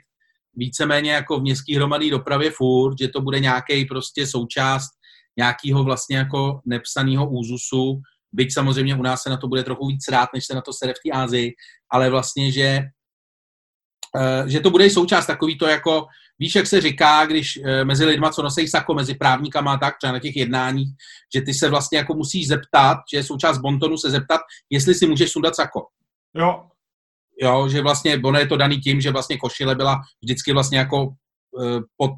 [0.56, 4.90] víceméně jako v městské hromadné dopravě furt, že to bude nějaký prostě součást
[5.38, 8.02] nějakého vlastně jako nepsaného úzusu,
[8.32, 10.74] byť samozřejmě u nás se na to bude trochu víc rád, než se na to
[10.74, 11.54] sere v té Ázii,
[11.92, 12.80] ale vlastně, že,
[14.18, 16.08] eh, že to bude součást takový to jako,
[16.42, 20.14] víš, jak se říká, když eh, mezi lidma, co nosí sako, mezi právníkama tak, třeba
[20.14, 20.90] na těch jednáních,
[21.36, 25.08] že ty se vlastně jako musíš zeptat, že je součást bontonu se zeptat, jestli si
[25.08, 25.88] můžeš sundat sako.
[26.36, 26.64] Jo.
[27.42, 31.14] Jo, že vlastně, ono je to daný tím, že vlastně košile byla vždycky vlastně jako
[31.62, 32.12] eh, pod,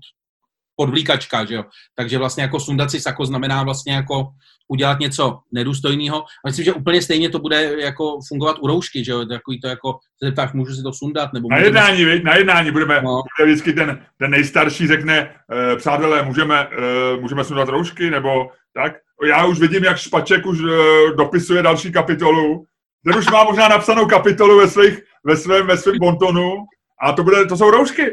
[0.76, 1.64] podvlíkačka, že jo.
[1.96, 4.28] Takže vlastně jako sundat si sako znamená vlastně jako
[4.68, 6.22] udělat něco nedůstojného.
[6.22, 9.68] A myslím, že úplně stejně to bude jako fungovat u roušky, že jo, takový to
[9.68, 11.48] jako, se zeptáš, můžu si to sundat, nebo...
[11.52, 12.24] Na jednání, si...
[12.24, 13.22] na jednání budeme, no.
[13.40, 18.94] bude vždycky ten, ten nejstarší řekne, e, přátelé, můžeme, e, můžeme sundat roušky, nebo tak.
[19.28, 22.66] Já už vidím, jak Špaček už e, dopisuje další kapitolu.
[23.06, 26.56] Ten už má možná napsanou kapitolu ve, svých, ve svém, ve svém bontonu
[27.02, 28.04] a to, bude, to jsou roušky.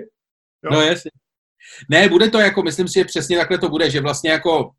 [0.65, 0.71] Jo?
[0.71, 1.11] No jasně.
[1.89, 4.71] Ne, bude to jako, myslím si, že přesně takhle to bude, že vlastně jako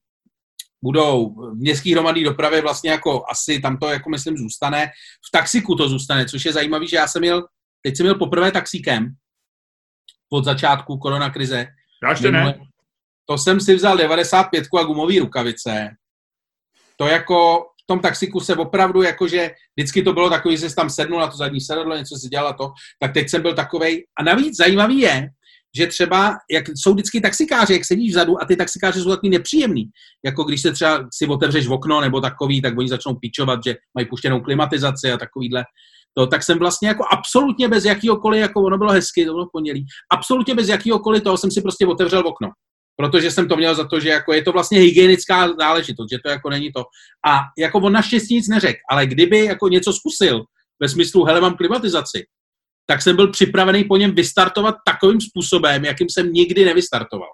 [0.84, 4.88] budou v městské hromadné dopravě vlastně jako asi tam to jako myslím zůstane.
[5.28, 7.46] V taxiku to zůstane, což je zajímavé, že já jsem měl,
[7.82, 9.16] teď jsem měl poprvé taxíkem
[10.32, 11.68] od začátku koronakrize.
[12.04, 12.60] Já ještě ne.
[13.26, 15.90] To jsem si vzal 95 a gumové rukavice.
[16.98, 20.90] To jako v tom taxiku se opravdu jakože vždycky to bylo takový, že jsi tam
[20.90, 24.06] sednul na to zadní sedadlo, něco si dělal to, tak teď jsem byl takovej.
[24.20, 25.30] A navíc zajímavý je,
[25.78, 29.90] že třeba, jak jsou vždycky taxikáři, jak sedíš vzadu a ty taxikáři jsou takový nepříjemný.
[30.26, 33.76] Jako když se třeba si otevřeš v okno nebo takový, tak oni začnou píčovat, že
[33.96, 35.64] mají puštěnou klimatizaci a takovýhle.
[36.18, 39.86] To, tak jsem vlastně jako absolutně bez jakýhokoliv, jako ono bylo hezky, to bylo pondělí,
[40.12, 42.50] absolutně bez jakýhokoliv toho jsem si prostě otevřel okno.
[42.96, 46.30] Protože jsem to měl za to, že jako je to vlastně hygienická záležitost, že to
[46.30, 46.84] jako není to.
[47.28, 50.44] A jako on naštěstí nic neřekl, ale kdyby jako něco zkusil,
[50.82, 52.26] ve smyslu, hele, mám klimatizaci,
[52.86, 57.30] tak jsem byl připravený po něm vystartovat takovým způsobem, jakým jsem nikdy nevystartoval.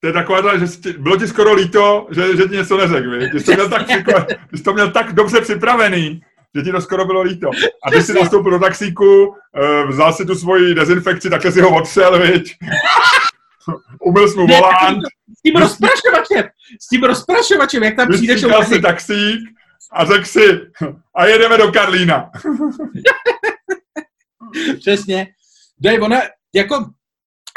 [0.00, 3.40] To je taková, že jsi, bylo ti skoro líto, že, že ti něco neřekl, Že
[3.40, 3.86] jsi to měl tak,
[4.54, 6.20] jsi to měl tak dobře připravený,
[6.56, 7.50] že ti to skoro bylo líto.
[7.84, 11.76] A ty jsi nastoupil do taxíku, eh, vzal si tu svoji dezinfekci, takhle si ho
[11.76, 12.56] otřel, viď?
[14.00, 15.02] Umyl jsi mu volant.
[15.38, 16.50] S tím rozprašovačem,
[16.80, 18.34] s tím rozprašovačem, jak tam přijdeš.
[18.34, 19.40] Vystříkal si taxík
[19.92, 20.60] a řekl si,
[21.14, 22.30] a jedeme do Karlína.
[24.78, 25.26] Přesně.
[25.80, 26.16] Dej, ona,
[26.54, 26.90] jako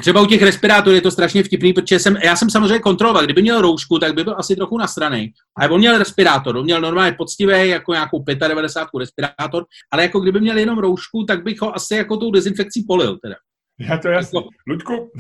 [0.02, 3.42] třeba u těch respirátorů je to strašně vtipný, protože jsem, já jsem samozřejmě kontroloval, kdyby
[3.42, 5.32] měl roušku, tak by byl asi trochu nasraný.
[5.58, 10.40] A on měl respirátor, on měl normálně poctivý, jako nějakou 95 respirátor, ale jako kdyby
[10.42, 13.36] měl jenom roušku, tak bych ho asi jako tou dezinfekcí polil teda.
[13.80, 14.40] Já to jasně.
[14.40, 15.12] Jako, Luďku,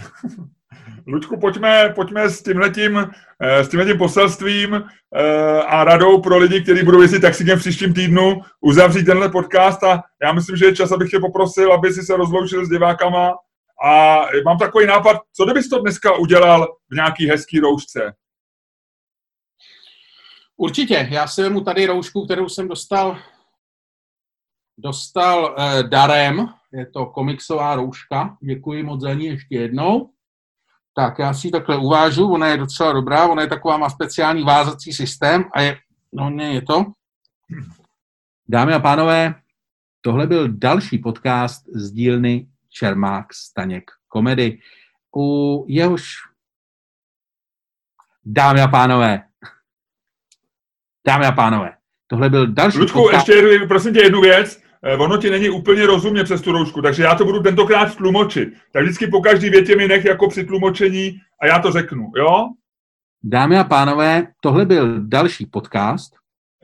[1.07, 6.83] Luďku, pojďme, pojďme s tímhletím, eh, s tímhletím poselstvím eh, a radou pro lidi, kteří
[6.83, 9.83] budou jezdit taxikem v příštím týdnu, uzavřít tenhle podcast.
[9.83, 13.33] A já myslím, že je čas, abych tě poprosil, aby si se rozloučil s divákama.
[13.83, 18.13] A mám takový nápad, co kdybys to dneska udělal v nějaký hezký roušce?
[20.57, 23.17] Určitě, já si vemu tady roušku, kterou jsem dostal
[24.77, 30.09] dostal eh, darem, je to komiksová rouška, děkuji moc za ní ještě jednou.
[30.99, 34.43] Tak já si ji takhle uvážu, ona je docela dobrá, ona je taková, má speciální
[34.43, 35.77] vázací systém a je,
[36.13, 36.85] no ne, je to.
[38.47, 39.35] Dámy a pánové,
[40.01, 44.59] tohle byl další podcast z dílny Čermák Staněk komedy.
[45.15, 46.15] U jehož
[48.25, 49.23] Dámy a pánové,
[51.07, 51.77] dámy a pánové,
[52.07, 53.27] tohle byl další Lučku, podcast...
[53.27, 54.61] ještě jednu, prosím tě jednu věc.
[54.85, 58.49] Eh, ono ti není úplně rozumně přes tu roušku, takže já to budu tentokrát tlumočit.
[58.71, 62.49] Tak vždycky po každý větě mi nech jako při tlumočení a já to řeknu, jo?
[63.23, 66.13] Dámy a pánové, tohle byl další podcast.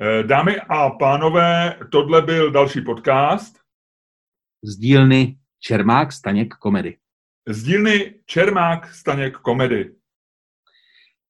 [0.01, 3.59] Eh, dámy a pánové, tohle byl další podcast.
[4.63, 6.97] Z dílny Čermák Staněk komedy.
[7.47, 9.95] Z dílny Čermák Staněk komedy.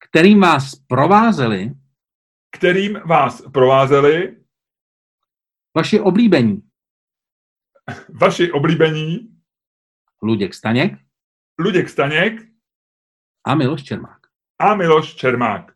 [0.10, 1.72] Kterým vás provázeli
[2.56, 4.38] kterým vás provázeli
[5.76, 6.62] vaši oblíbení
[8.10, 9.30] vaši oblíbení?
[10.22, 10.94] Luděk Staněk,
[11.60, 12.42] Luděk Staněk.
[13.48, 14.20] A Miloš Čermák.
[14.60, 15.72] A Miloš Čermák.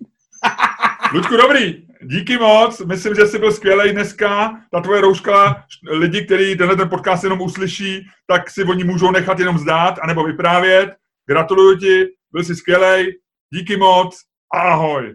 [1.14, 6.56] Luďku, dobrý, díky moc, myslím, že jsi byl skvělý dneska, ta tvoje rouška, lidi, kteří
[6.56, 10.94] tenhle ten podcast jenom uslyší, tak si oni můžou nechat jenom zdát, anebo vyprávět.
[11.28, 13.12] Gratuluju ti, byl jsi skvělý,
[13.54, 14.20] díky moc,
[14.54, 15.14] ahoj.